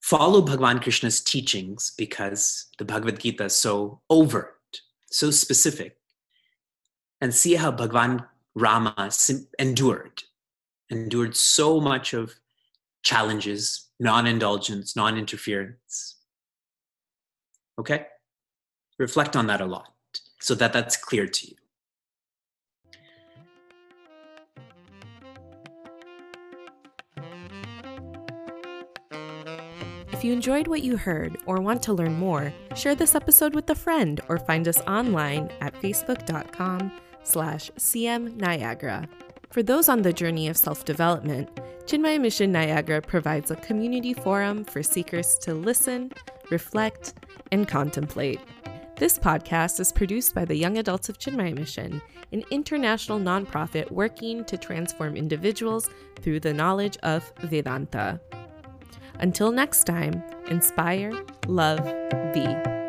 follow 0.00 0.40
Bhagwan 0.40 0.80
Krishna's 0.80 1.20
teachings 1.20 1.92
because 1.96 2.66
the 2.78 2.84
Bhagavad 2.84 3.20
Gita 3.20 3.44
is 3.44 3.56
so 3.56 4.00
overt, 4.08 4.80
so 5.10 5.30
specific 5.30 6.00
and 7.20 7.34
see 7.34 7.54
how 7.54 7.70
Bhagwan 7.70 8.24
Rama 8.54 9.10
endured, 9.58 10.22
endured 10.90 11.36
so 11.36 11.80
much 11.80 12.14
of 12.14 12.34
challenges, 13.02 13.89
non 14.00 14.26
indulgence, 14.26 14.96
non 14.96 15.16
interference. 15.16 16.16
Okay? 17.78 18.06
Reflect 18.98 19.36
on 19.36 19.46
that 19.46 19.60
a 19.60 19.66
lot 19.66 19.92
so 20.40 20.54
that 20.54 20.72
that's 20.72 20.96
clear 20.96 21.26
to 21.26 21.46
you. 21.46 21.54
If 30.12 30.24
you 30.24 30.34
enjoyed 30.34 30.66
what 30.66 30.82
you 30.82 30.98
heard 30.98 31.38
or 31.46 31.62
want 31.62 31.82
to 31.84 31.94
learn 31.94 32.14
more, 32.18 32.52
share 32.76 32.94
this 32.94 33.14
episode 33.14 33.54
with 33.54 33.70
a 33.70 33.74
friend 33.74 34.20
or 34.28 34.36
find 34.38 34.68
us 34.68 34.78
online 34.82 35.50
at 35.62 35.74
facebook.com 35.80 36.92
slash 37.22 37.70
cmniagara. 37.78 39.08
For 39.50 39.62
those 39.62 39.88
on 39.88 40.02
the 40.02 40.12
journey 40.12 40.48
of 40.48 40.58
self-development, 40.58 41.48
Chinmaya 41.90 42.20
Mission 42.20 42.52
Niagara 42.52 43.02
provides 43.02 43.50
a 43.50 43.56
community 43.56 44.14
forum 44.14 44.62
for 44.62 44.80
seekers 44.80 45.34
to 45.38 45.54
listen, 45.54 46.12
reflect, 46.48 47.14
and 47.50 47.66
contemplate. 47.66 48.38
This 48.94 49.18
podcast 49.18 49.80
is 49.80 49.90
produced 49.90 50.32
by 50.32 50.44
the 50.44 50.54
Young 50.54 50.78
Adults 50.78 51.08
of 51.08 51.18
Chinmaya 51.18 51.52
Mission, 51.52 52.00
an 52.30 52.44
international 52.52 53.18
nonprofit 53.18 53.90
working 53.90 54.44
to 54.44 54.56
transform 54.56 55.16
individuals 55.16 55.90
through 56.20 56.38
the 56.38 56.54
knowledge 56.54 56.96
of 57.02 57.32
Vedanta. 57.40 58.20
Until 59.18 59.50
next 59.50 59.82
time, 59.82 60.22
inspire, 60.48 61.12
love, 61.48 61.82
be. 62.32 62.79